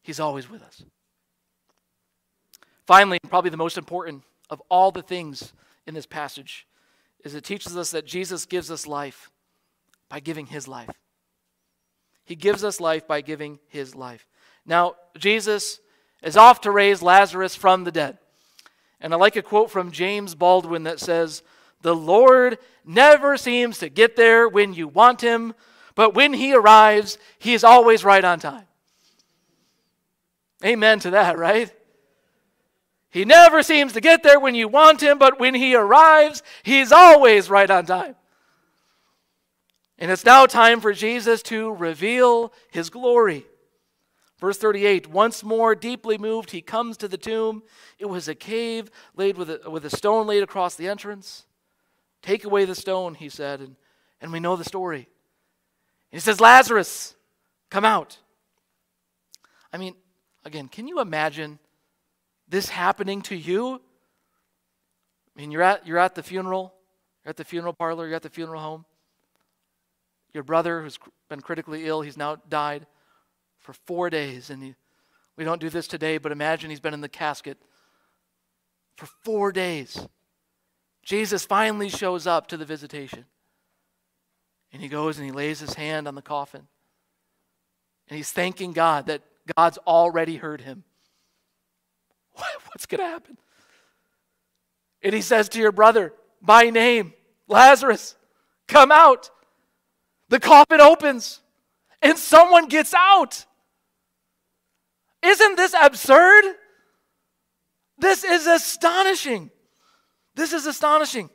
He's 0.03 0.21
always 0.21 0.49
with 0.49 0.63
us. 0.63 0.83
Finally, 2.87 3.19
probably 3.29 3.51
the 3.51 3.57
most 3.57 3.79
important 3.79 4.23
of 4.49 4.61
all 4.69 4.91
the 4.91 5.03
things 5.03 5.53
in 5.87 5.95
this 5.95 6.07
passage 6.07 6.67
is 7.25 7.35
it 7.35 7.45
teaches 7.45 7.77
us 7.77 7.91
that 7.93 8.07
Jesus 8.07 8.47
gives 8.47 8.71
us 8.71 8.87
life 8.87 9.31
by 10.09 10.21
giving 10.21 10.47
His 10.47 10.67
life. 10.67 10.91
He 12.25 12.35
gives 12.35 12.65
us 12.65 12.81
life 12.81 13.07
by 13.07 13.21
giving 13.21 13.59
His 13.69 13.95
life. 13.95 14.27
Now, 14.67 14.95
Jesus 15.17 15.81
is 16.23 16.37
off 16.37 16.61
to 16.63 16.71
raise 16.71 17.03
Lazarus 17.03 17.55
from 17.55 17.85
the 17.85 17.93
dead. 17.93 18.19
And 19.01 19.15
I 19.15 19.17
like 19.17 19.37
a 19.37 19.43
quote 19.43 19.71
from 19.71 19.91
James 19.91 20.35
Baldwin 20.35 20.83
that 20.85 21.01
says, 21.01 21.43
The 21.83 21.97
Lord 21.97 22.59
never 22.85 23.37
seems 23.37 23.79
to 23.79 23.89
get 23.89 24.17
there 24.17 24.49
when 24.49 24.75
you 24.75 24.89
want 24.89 25.21
him, 25.21 25.55
but 25.95 26.15
when 26.15 26.33
he 26.33 26.55
arrives, 26.55 27.19
he 27.39 27.55
is 27.55 27.65
always 27.65 28.05
right 28.05 28.25
on 28.25 28.39
time. 28.39 28.67
Amen 30.65 30.99
to 31.01 31.11
that, 31.11 31.39
right? 31.39 31.73
He 33.11 33.25
never 33.25 33.63
seems 33.63 33.93
to 33.95 34.01
get 34.01 34.23
there 34.23 34.39
when 34.39 34.55
you 34.55 34.69
want 34.69 35.03
him, 35.03 35.19
but 35.19 35.41
when 35.41 35.55
he 35.55 35.75
arrives, 35.75 36.43
he's 36.63 36.93
always 36.93 37.51
right 37.51 37.71
on 37.71 37.87
time. 37.87 38.15
And 39.99 40.11
it's 40.11 40.25
now 40.25 40.47
time 40.47 40.81
for 40.81 40.93
Jesus 40.93 41.43
to 41.45 41.75
reveal 41.75 42.53
his 42.71 42.89
glory. 42.89 43.47
Verse 44.39 44.57
38 44.57 45.09
Once 45.09 45.45
more, 45.45 45.75
deeply 45.75 46.19
moved, 46.19 46.53
he 46.53 46.63
comes 46.63 46.97
to 46.99 47.09
the 47.09 47.19
tomb. 47.19 47.63
It 47.99 48.07
was 48.07 48.29
a 48.29 48.35
cave 48.35 48.91
laid 49.15 49.37
with 49.37 49.51
a, 49.51 49.71
with 49.71 49.85
a 49.85 49.91
stone 49.91 50.27
laid 50.27 50.43
across 50.43 50.77
the 50.77 50.89
entrance. 50.89 51.45
Take 52.23 52.45
away 52.45 52.65
the 52.65 52.75
stone, 52.75 53.15
he 53.15 53.29
said, 53.29 53.61
and, 53.61 53.77
and 54.21 54.33
we 54.33 54.41
know 54.41 54.57
the 54.57 54.65
story. 54.65 55.09
He 56.11 56.19
says, 56.19 56.41
Lazarus, 56.41 57.15
come 57.71 57.85
out. 57.85 58.19
I 59.73 59.79
mean, 59.79 59.95
again, 60.45 60.69
can 60.69 60.89
you 60.89 61.01
imagine 61.01 61.59
this 62.49 62.69
happening 62.69 63.23
to 63.23 63.37
you? 63.37 63.75
I 63.75 65.41
mean, 65.41 65.51
you're 65.51 65.63
at, 65.63 65.87
you're 65.87 65.99
at 65.99 66.15
the 66.15 66.23
funeral, 66.23 66.75
you're 67.25 67.31
at 67.31 67.37
the 67.37 67.45
funeral 67.45 67.73
parlor, 67.73 68.07
you're 68.07 68.17
at 68.17 68.23
the 68.23 68.31
funeral 68.31 68.61
home. 68.61 68.85
Your 70.33 70.45
brother, 70.45 70.83
who's 70.83 70.99
been 71.29 71.41
critically 71.41 71.87
ill, 71.87 72.03
he's 72.03 72.17
now 72.17 72.37
died 72.49 72.87
for 73.59 73.73
four 73.73 74.11
days. 74.11 74.51
And 74.51 74.63
he, 74.63 74.75
we 75.37 75.45
don't 75.45 75.61
do 75.61 75.71
this 75.71 75.89
today, 75.89 76.19
but 76.19 76.33
imagine 76.33 76.71
he's 76.71 76.81
been 76.81 76.95
in 76.95 77.01
the 77.01 77.09
casket 77.09 77.59
for 78.97 79.07
four 79.25 79.51
days. 79.51 80.07
Jesus 81.03 81.45
finally 81.45 81.89
shows 81.89 82.27
up 82.27 82.47
to 82.49 82.57
the 82.57 82.65
visitation. 82.65 83.25
And 84.73 84.81
he 84.81 84.89
goes 84.89 85.19
and 85.19 85.27
he 85.27 85.33
lays 85.33 85.61
his 85.61 85.75
hand 85.75 86.07
on 86.07 86.15
the 86.15 86.23
coffin. 86.23 86.69
And 88.09 88.17
he's 88.17 88.31
thanking 88.31 88.73
God 88.73 89.07
that 89.07 89.23
God's 89.57 89.79
already 89.79 90.37
heard 90.37 90.61
him. 90.61 90.85
What's 92.35 92.87
going 92.87 93.01
to 93.01 93.07
happen? 93.07 93.37
And 95.03 95.15
he 95.15 95.23
says 95.23 95.49
to 95.51 95.59
your 95.59 95.73
brother, 95.73 96.13
by 96.43 96.71
name, 96.71 97.15
Lazarus, 97.49 98.17
come 98.69 98.93
out. 98.93 99.31
The 100.29 100.41
coffin 100.41 100.81
opens 100.81 101.41
and 102.03 102.17
someone 102.17 102.69
gets 102.69 102.95
out. 102.95 103.45
Isn't 105.23 105.57
this 105.57 105.75
absurd? 105.81 106.45
This 107.99 108.25
is 108.25 108.47
astonishing. 108.47 109.51
This 110.35 110.53
is 110.53 110.67
astonishing. 110.67 111.29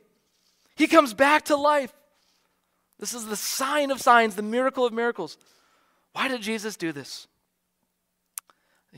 He 0.74 0.86
comes 0.86 1.14
back 1.14 1.46
to 1.46 1.56
life. 1.56 1.92
This 2.98 3.14
is 3.14 3.26
the 3.26 3.36
sign 3.36 3.90
of 3.90 4.00
signs, 4.00 4.34
the 4.34 4.42
miracle 4.42 4.86
of 4.86 4.92
miracles. 4.92 5.36
Why 6.12 6.28
did 6.28 6.40
Jesus 6.40 6.76
do 6.76 6.92
this? 6.92 7.28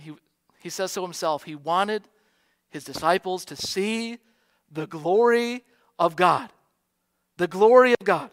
He, 0.01 0.13
he 0.61 0.71
says 0.71 0.93
so 0.93 1.03
himself. 1.03 1.45
He 1.45 1.55
wanted 1.55 2.05
his 2.71 2.85
disciples 2.85 3.45
to 3.47 3.57
see 3.57 4.19
the 4.71 4.87
glory 4.87 5.65
of 5.99 6.17
God. 6.17 6.51
The 7.37 7.47
glory 7.47 7.93
of 7.93 8.05
God. 8.05 8.31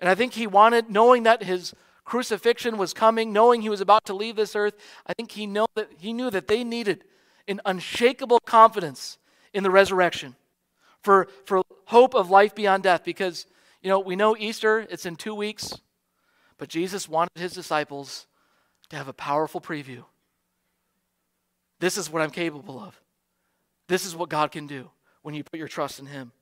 And 0.00 0.08
I 0.08 0.14
think 0.14 0.34
he 0.34 0.46
wanted, 0.46 0.90
knowing 0.90 1.24
that 1.24 1.42
his 1.42 1.74
crucifixion 2.04 2.78
was 2.78 2.94
coming, 2.94 3.32
knowing 3.32 3.62
he 3.62 3.68
was 3.68 3.80
about 3.80 4.06
to 4.06 4.14
leave 4.14 4.36
this 4.36 4.56
earth, 4.56 4.74
I 5.06 5.14
think 5.14 5.32
he, 5.32 5.46
know 5.46 5.66
that, 5.74 5.90
he 5.98 6.12
knew 6.12 6.30
that 6.30 6.48
they 6.48 6.64
needed 6.64 7.04
an 7.46 7.60
unshakable 7.64 8.40
confidence 8.40 9.18
in 9.52 9.62
the 9.62 9.70
resurrection 9.70 10.36
for, 11.02 11.28
for 11.44 11.62
hope 11.86 12.14
of 12.14 12.30
life 12.30 12.54
beyond 12.54 12.82
death 12.82 13.04
because 13.04 13.46
you 13.82 13.88
know, 13.88 14.00
we 14.00 14.16
know 14.16 14.36
Easter, 14.36 14.86
it's 14.90 15.06
in 15.06 15.16
two 15.16 15.34
weeks, 15.34 15.72
but 16.58 16.68
Jesus 16.68 17.08
wanted 17.08 17.38
his 17.40 17.52
disciples 17.52 18.26
to 18.90 18.96
have 18.96 19.08
a 19.08 19.12
powerful 19.12 19.60
preview. 19.60 20.04
This 21.80 21.96
is 21.96 22.10
what 22.10 22.22
I'm 22.22 22.30
capable 22.30 22.80
of. 22.80 23.00
This 23.88 24.04
is 24.04 24.14
what 24.14 24.28
God 24.28 24.50
can 24.50 24.66
do 24.66 24.90
when 25.22 25.34
you 25.34 25.44
put 25.44 25.58
your 25.58 25.68
trust 25.68 25.98
in 25.98 26.06
him. 26.06 26.32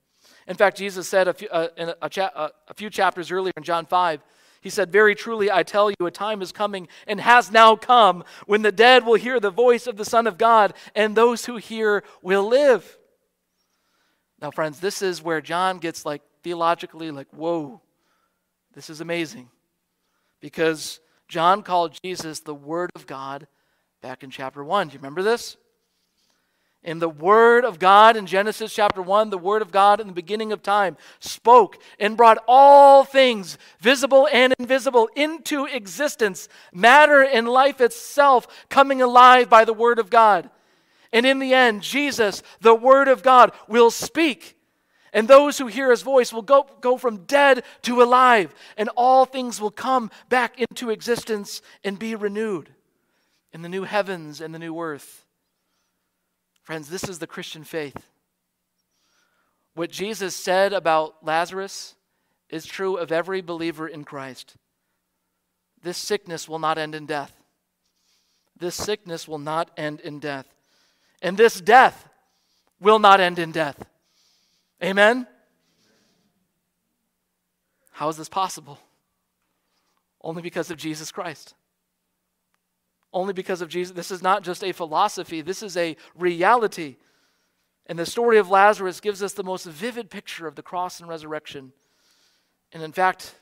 In 0.48 0.56
fact, 0.56 0.76
Jesus 0.76 1.08
said 1.08 1.28
a 1.28 1.34
few, 1.34 1.48
uh, 1.48 1.68
in 1.76 1.90
a, 1.90 1.96
a, 2.02 2.08
cha- 2.08 2.32
uh, 2.34 2.48
a 2.68 2.74
few 2.74 2.90
chapters 2.90 3.30
earlier 3.30 3.52
in 3.56 3.62
John 3.62 3.86
5, 3.86 4.20
he 4.60 4.70
said, 4.70 4.90
Very 4.90 5.14
truly, 5.14 5.50
I 5.50 5.62
tell 5.62 5.90
you, 5.90 6.06
a 6.06 6.10
time 6.10 6.42
is 6.42 6.50
coming 6.50 6.88
and 7.06 7.20
has 7.20 7.52
now 7.52 7.76
come 7.76 8.24
when 8.46 8.62
the 8.62 8.72
dead 8.72 9.06
will 9.06 9.14
hear 9.14 9.38
the 9.38 9.50
voice 9.50 9.86
of 9.86 9.96
the 9.96 10.04
Son 10.04 10.26
of 10.26 10.38
God, 10.38 10.74
and 10.94 11.14
those 11.14 11.44
who 11.44 11.56
hear 11.56 12.02
will 12.22 12.48
live. 12.48 12.98
Now, 14.40 14.50
friends, 14.50 14.80
this 14.80 15.02
is 15.02 15.22
where 15.22 15.40
John 15.40 15.78
gets 15.78 16.04
like 16.04 16.22
theologically 16.42 17.10
like, 17.10 17.28
whoa, 17.30 17.80
this 18.74 18.90
is 18.90 19.00
amazing. 19.00 19.48
Because 20.40 21.00
John 21.28 21.62
called 21.62 21.98
Jesus 22.04 22.40
the 22.40 22.54
Word 22.54 22.90
of 22.94 23.06
God 23.06 23.46
back 24.06 24.22
in 24.22 24.30
chapter 24.30 24.62
1. 24.62 24.86
Do 24.86 24.92
you 24.92 25.00
remember 25.00 25.24
this? 25.24 25.56
In 26.84 27.00
the 27.00 27.08
Word 27.08 27.64
of 27.64 27.80
God 27.80 28.16
in 28.16 28.24
Genesis 28.24 28.72
chapter 28.72 29.02
1, 29.02 29.30
the 29.30 29.36
Word 29.36 29.62
of 29.62 29.72
God 29.72 30.00
in 30.00 30.06
the 30.06 30.12
beginning 30.12 30.52
of 30.52 30.62
time, 30.62 30.96
spoke 31.18 31.76
and 31.98 32.16
brought 32.16 32.38
all 32.46 33.02
things, 33.02 33.58
visible 33.80 34.28
and 34.32 34.54
invisible, 34.60 35.08
into 35.16 35.64
existence. 35.64 36.48
Matter 36.72 37.24
and 37.24 37.48
life 37.48 37.80
itself 37.80 38.46
coming 38.68 39.02
alive 39.02 39.50
by 39.50 39.64
the 39.64 39.74
Word 39.74 39.98
of 39.98 40.08
God. 40.08 40.50
And 41.12 41.26
in 41.26 41.40
the 41.40 41.52
end, 41.52 41.82
Jesus, 41.82 42.44
the 42.60 42.76
Word 42.76 43.08
of 43.08 43.24
God, 43.24 43.50
will 43.66 43.90
speak. 43.90 44.56
And 45.12 45.26
those 45.26 45.58
who 45.58 45.66
hear 45.66 45.90
his 45.90 46.02
voice 46.02 46.32
will 46.32 46.42
go, 46.42 46.64
go 46.80 46.96
from 46.96 47.24
dead 47.24 47.64
to 47.82 48.04
alive. 48.04 48.54
And 48.76 48.88
all 48.90 49.24
things 49.24 49.60
will 49.60 49.72
come 49.72 50.12
back 50.28 50.60
into 50.60 50.90
existence 50.90 51.60
and 51.82 51.98
be 51.98 52.14
renewed 52.14 52.70
in 53.56 53.62
the 53.62 53.70
new 53.70 53.84
heavens 53.84 54.42
and 54.42 54.54
the 54.54 54.58
new 54.58 54.78
earth. 54.78 55.24
Friends, 56.62 56.90
this 56.90 57.04
is 57.04 57.20
the 57.20 57.26
Christian 57.26 57.64
faith. 57.64 57.96
What 59.72 59.90
Jesus 59.90 60.36
said 60.36 60.74
about 60.74 61.24
Lazarus 61.24 61.94
is 62.50 62.66
true 62.66 62.98
of 62.98 63.10
every 63.10 63.40
believer 63.40 63.88
in 63.88 64.04
Christ. 64.04 64.56
This 65.82 65.96
sickness 65.96 66.46
will 66.46 66.58
not 66.58 66.76
end 66.76 66.94
in 66.94 67.06
death. 67.06 67.32
This 68.58 68.74
sickness 68.74 69.26
will 69.26 69.38
not 69.38 69.70
end 69.74 70.00
in 70.00 70.18
death. 70.18 70.44
And 71.22 71.38
this 71.38 71.58
death 71.58 72.10
will 72.78 72.98
not 72.98 73.20
end 73.20 73.38
in 73.38 73.52
death. 73.52 73.82
Amen? 74.84 75.26
How 77.92 78.10
is 78.10 78.18
this 78.18 78.28
possible? 78.28 78.78
Only 80.20 80.42
because 80.42 80.70
of 80.70 80.76
Jesus 80.76 81.10
Christ 81.10 81.54
only 83.16 83.32
because 83.32 83.62
of 83.62 83.70
Jesus. 83.70 83.96
This 83.96 84.10
is 84.10 84.22
not 84.22 84.44
just 84.44 84.62
a 84.62 84.72
philosophy, 84.72 85.40
this 85.40 85.62
is 85.62 85.76
a 85.78 85.96
reality. 86.14 86.96
And 87.86 87.98
the 87.98 88.04
story 88.04 88.36
of 88.36 88.50
Lazarus 88.50 89.00
gives 89.00 89.22
us 89.22 89.32
the 89.32 89.42
most 89.42 89.64
vivid 89.64 90.10
picture 90.10 90.46
of 90.46 90.54
the 90.54 90.62
cross 90.62 91.00
and 91.00 91.08
resurrection. 91.08 91.72
And 92.72 92.82
in 92.82 92.92
fact, 92.92 93.36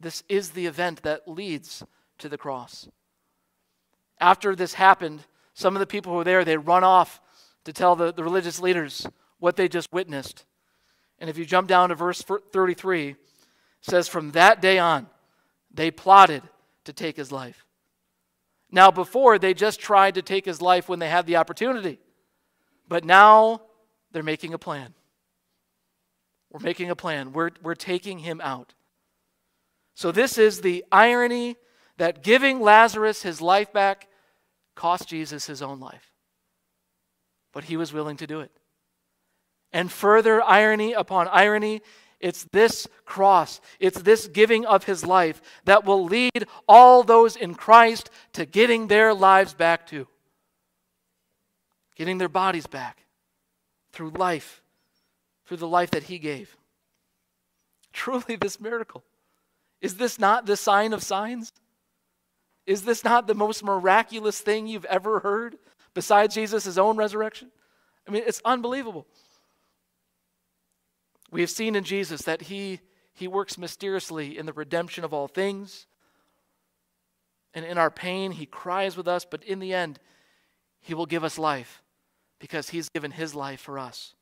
this 0.00 0.22
is 0.26 0.50
the 0.50 0.64
event 0.64 1.02
that 1.02 1.28
leads 1.28 1.84
to 2.18 2.30
the 2.30 2.38
cross. 2.38 2.88
After 4.18 4.56
this 4.56 4.74
happened, 4.74 5.26
some 5.52 5.76
of 5.76 5.80
the 5.80 5.86
people 5.86 6.12
who 6.12 6.18
were 6.18 6.24
there, 6.24 6.44
they 6.44 6.56
run 6.56 6.82
off 6.82 7.20
to 7.64 7.74
tell 7.74 7.94
the, 7.94 8.10
the 8.10 8.24
religious 8.24 8.58
leaders 8.58 9.06
what 9.38 9.56
they 9.56 9.68
just 9.68 9.92
witnessed. 9.92 10.46
And 11.18 11.28
if 11.28 11.36
you 11.36 11.44
jump 11.44 11.68
down 11.68 11.90
to 11.90 11.94
verse 11.94 12.22
33, 12.22 13.10
it 13.10 13.16
says, 13.82 14.08
From 14.08 14.30
that 14.30 14.62
day 14.62 14.78
on, 14.78 15.08
they 15.74 15.90
plotted 15.90 16.42
to 16.84 16.92
take 16.94 17.16
his 17.16 17.30
life. 17.30 17.66
Now, 18.74 18.90
before, 18.90 19.38
they 19.38 19.52
just 19.52 19.80
tried 19.80 20.14
to 20.14 20.22
take 20.22 20.46
his 20.46 20.62
life 20.62 20.88
when 20.88 20.98
they 20.98 21.10
had 21.10 21.26
the 21.26 21.36
opportunity. 21.36 22.00
But 22.88 23.04
now 23.04 23.60
they're 24.10 24.22
making 24.22 24.54
a 24.54 24.58
plan. 24.58 24.94
We're 26.50 26.60
making 26.60 26.88
a 26.88 26.96
plan. 26.96 27.32
We're, 27.32 27.50
we're 27.62 27.74
taking 27.74 28.18
him 28.20 28.40
out. 28.42 28.72
So, 29.94 30.10
this 30.10 30.38
is 30.38 30.62
the 30.62 30.84
irony 30.90 31.56
that 31.98 32.22
giving 32.22 32.60
Lazarus 32.60 33.22
his 33.22 33.42
life 33.42 33.72
back 33.74 34.08
cost 34.74 35.06
Jesus 35.06 35.46
his 35.46 35.60
own 35.60 35.78
life. 35.78 36.10
But 37.52 37.64
he 37.64 37.76
was 37.76 37.92
willing 37.92 38.16
to 38.16 38.26
do 38.26 38.40
it. 38.40 38.50
And 39.70 39.92
further 39.92 40.42
irony 40.42 40.94
upon 40.94 41.28
irony 41.28 41.82
it's 42.22 42.44
this 42.52 42.86
cross, 43.04 43.60
it's 43.80 44.00
this 44.00 44.28
giving 44.28 44.64
of 44.64 44.84
his 44.84 45.04
life 45.04 45.42
that 45.64 45.84
will 45.84 46.04
lead 46.04 46.46
all 46.68 47.02
those 47.02 47.34
in 47.36 47.54
Christ 47.54 48.10
to 48.34 48.46
getting 48.46 48.86
their 48.86 49.12
lives 49.12 49.52
back 49.52 49.86
to, 49.88 50.06
getting 51.96 52.18
their 52.18 52.28
bodies 52.28 52.66
back 52.66 53.04
through 53.92 54.10
life, 54.10 54.62
through 55.46 55.56
the 55.58 55.68
life 55.68 55.90
that 55.90 56.04
he 56.04 56.18
gave. 56.18 56.56
Truly, 57.92 58.36
this 58.36 58.60
miracle. 58.60 59.02
Is 59.80 59.96
this 59.96 60.18
not 60.18 60.46
the 60.46 60.56
sign 60.56 60.92
of 60.92 61.02
signs? 61.02 61.52
Is 62.66 62.82
this 62.82 63.02
not 63.02 63.26
the 63.26 63.34
most 63.34 63.64
miraculous 63.64 64.40
thing 64.40 64.68
you've 64.68 64.84
ever 64.84 65.18
heard 65.20 65.58
besides 65.92 66.36
Jesus' 66.36 66.78
own 66.78 66.96
resurrection? 66.96 67.50
I 68.06 68.12
mean, 68.12 68.22
it's 68.24 68.40
unbelievable. 68.44 69.06
We 71.32 71.40
have 71.40 71.50
seen 71.50 71.74
in 71.74 71.82
Jesus 71.82 72.22
that 72.22 72.42
he, 72.42 72.80
he 73.14 73.26
works 73.26 73.56
mysteriously 73.56 74.38
in 74.38 74.44
the 74.44 74.52
redemption 74.52 75.02
of 75.02 75.14
all 75.14 75.26
things. 75.26 75.86
And 77.54 77.64
in 77.64 77.78
our 77.78 77.90
pain, 77.90 78.32
he 78.32 78.44
cries 78.46 78.96
with 78.96 79.08
us, 79.08 79.24
but 79.24 79.42
in 79.42 79.58
the 79.58 79.72
end, 79.72 79.98
he 80.80 80.92
will 80.92 81.06
give 81.06 81.24
us 81.24 81.38
life 81.38 81.82
because 82.38 82.68
he's 82.68 82.90
given 82.90 83.10
his 83.10 83.34
life 83.34 83.60
for 83.60 83.78
us. 83.78 84.14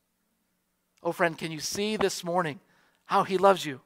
Oh, 1.03 1.11
friend, 1.11 1.37
can 1.37 1.51
you 1.51 1.59
see 1.59 1.97
this 1.97 2.23
morning 2.23 2.61
how 3.07 3.25
he 3.25 3.39
loves 3.39 3.67
you? 3.67 3.81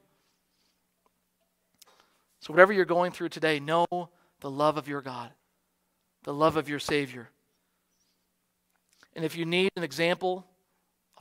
So, 2.41 2.53
whatever 2.53 2.73
you're 2.73 2.85
going 2.85 3.11
through 3.11 3.29
today, 3.29 3.59
know 3.59 3.87
the 4.41 4.51
love 4.51 4.77
of 4.77 4.87
your 4.87 5.01
God, 5.01 5.31
the 6.23 6.33
love 6.33 6.57
of 6.57 6.69
your 6.69 6.79
Savior. 6.79 7.29
And 9.15 9.25
if 9.25 9.35
you 9.35 9.45
need 9.45 9.71
an 9.75 9.83
example 9.83 10.45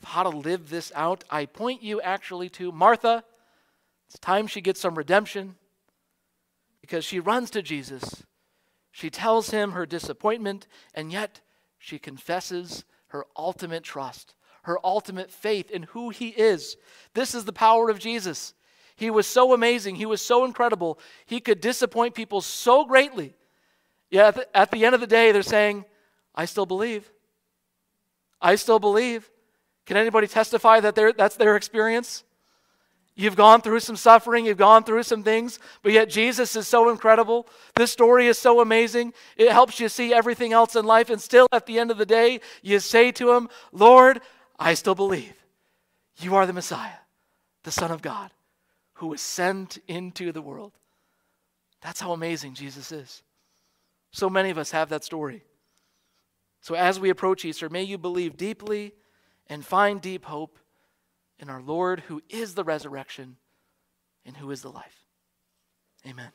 how 0.05 0.23
to 0.23 0.29
live 0.29 0.71
this 0.71 0.93
out, 0.95 1.25
I 1.31 1.47
point 1.47 1.83
you 1.83 2.01
actually 2.01 2.49
to 2.51 2.73
Martha. 2.73 3.25
It's 4.09 4.19
time 4.19 4.47
she 4.47 4.61
gets 4.61 4.81
some 4.81 4.95
redemption 4.97 5.57
because 6.81 7.05
she 7.05 7.21
runs 7.21 7.51
to 7.51 7.63
Jesus. 7.63 8.25
She 8.93 9.11
tells 9.11 9.51
him 9.51 9.73
her 9.73 9.87
disappointment, 9.87 10.67
and 10.95 11.11
yet 11.11 11.41
she 11.79 11.99
confesses 11.99 12.85
her 13.09 13.27
ultimate 13.37 13.83
trust, 13.83 14.35
her 14.63 14.79
ultimate 14.85 15.31
faith 15.31 15.71
in 15.71 15.85
who 15.85 16.11
he 16.11 16.29
is. 16.29 16.77
This 17.15 17.35
is 17.35 17.45
the 17.45 17.53
power 17.53 17.91
of 17.91 17.99
Jesus. 17.99 18.55
He 18.97 19.11
was 19.11 19.27
so 19.27 19.53
amazing, 19.53 19.97
he 19.97 20.07
was 20.07 20.23
so 20.23 20.45
incredible, 20.45 21.01
he 21.27 21.41
could 21.41 21.61
disappoint 21.61 22.15
people 22.15 22.41
so 22.41 22.85
greatly. 22.85 23.35
Yet 24.11 24.49
at 24.55 24.71
the 24.71 24.85
end 24.85 24.95
of 24.95 25.01
the 25.01 25.07
day, 25.07 25.33
they're 25.33 25.43
saying, 25.43 25.85
I 26.35 26.45
still 26.45 26.67
believe. 26.67 27.11
I 28.41 28.55
still 28.55 28.79
believe. 28.79 29.29
Can 29.87 29.97
anybody 29.97 30.27
testify 30.27 30.81
that 30.81 30.95
that's 31.17 31.37
their 31.37 31.57
experience? 31.57 32.25
You've 33.17 33.37
gone 33.37 33.61
through 33.61 33.81
some 33.81 33.95
suffering, 33.95 34.45
you've 34.45 34.59
gone 34.59 34.83
through 34.83 35.05
some 35.05 35.23
things, 35.23 35.61
but 35.83 35.93
yet 35.93 36.09
Jesus 36.09 36.57
is 36.57 36.67
so 36.67 36.89
incredible. 36.89 37.47
This 37.77 37.93
story 37.93 38.27
is 38.27 38.39
so 38.39 38.61
amazing. 38.61 39.15
It 39.37 39.53
helps 39.53 39.79
you 39.79 39.89
see 39.89 40.13
everything 40.13 40.53
else 40.53 40.75
in 40.75 40.85
life, 40.85 41.11
and 41.11 41.21
still 41.21 41.47
at 41.53 41.67
the 41.67 41.79
end 41.79 41.93
of 41.93 41.99
the 41.99 42.07
day, 42.07 42.41
you 42.61 42.81
say 42.81 43.13
to 43.13 43.33
Him, 43.33 43.49
Lord, 43.71 44.21
I 44.59 44.75
still 44.75 44.97
believe 44.97 45.35
you 46.17 46.35
are 46.35 46.45
the 46.45 46.53
Messiah, 46.53 46.99
the 47.63 47.71
Son 47.71 47.93
of 47.93 48.03
God, 48.03 48.33
who 48.95 49.09
was 49.09 49.21
sent 49.21 49.79
into 49.87 50.33
the 50.33 50.43
world. 50.43 50.73
That's 51.83 52.01
how 52.01 52.13
amazing 52.13 52.55
Jesus 52.55 52.91
is. 52.91 53.23
So 54.11 54.29
many 54.29 54.51
of 54.51 54.59
us 54.59 54.73
have 54.73 54.89
that 54.89 55.05
story. 55.05 55.45
So 56.63 56.75
as 56.75 56.99
we 56.99 57.11
approach 57.11 57.45
Easter, 57.45 57.69
may 57.69 57.83
you 57.83 57.99
believe 57.99 58.37
deeply 58.37 58.93
and 59.49 59.65
find 59.65 60.01
deep 60.01 60.25
hope 60.25 60.59
in 61.39 61.49
our 61.51 61.61
Lord, 61.61 62.01
who 62.01 62.23
is 62.29 62.55
the 62.55 62.65
resurrection 62.65 63.37
and 64.25 64.37
who 64.37 64.51
is 64.51 64.63
the 64.63 64.71
life. 64.71 65.05
Amen. 66.07 66.31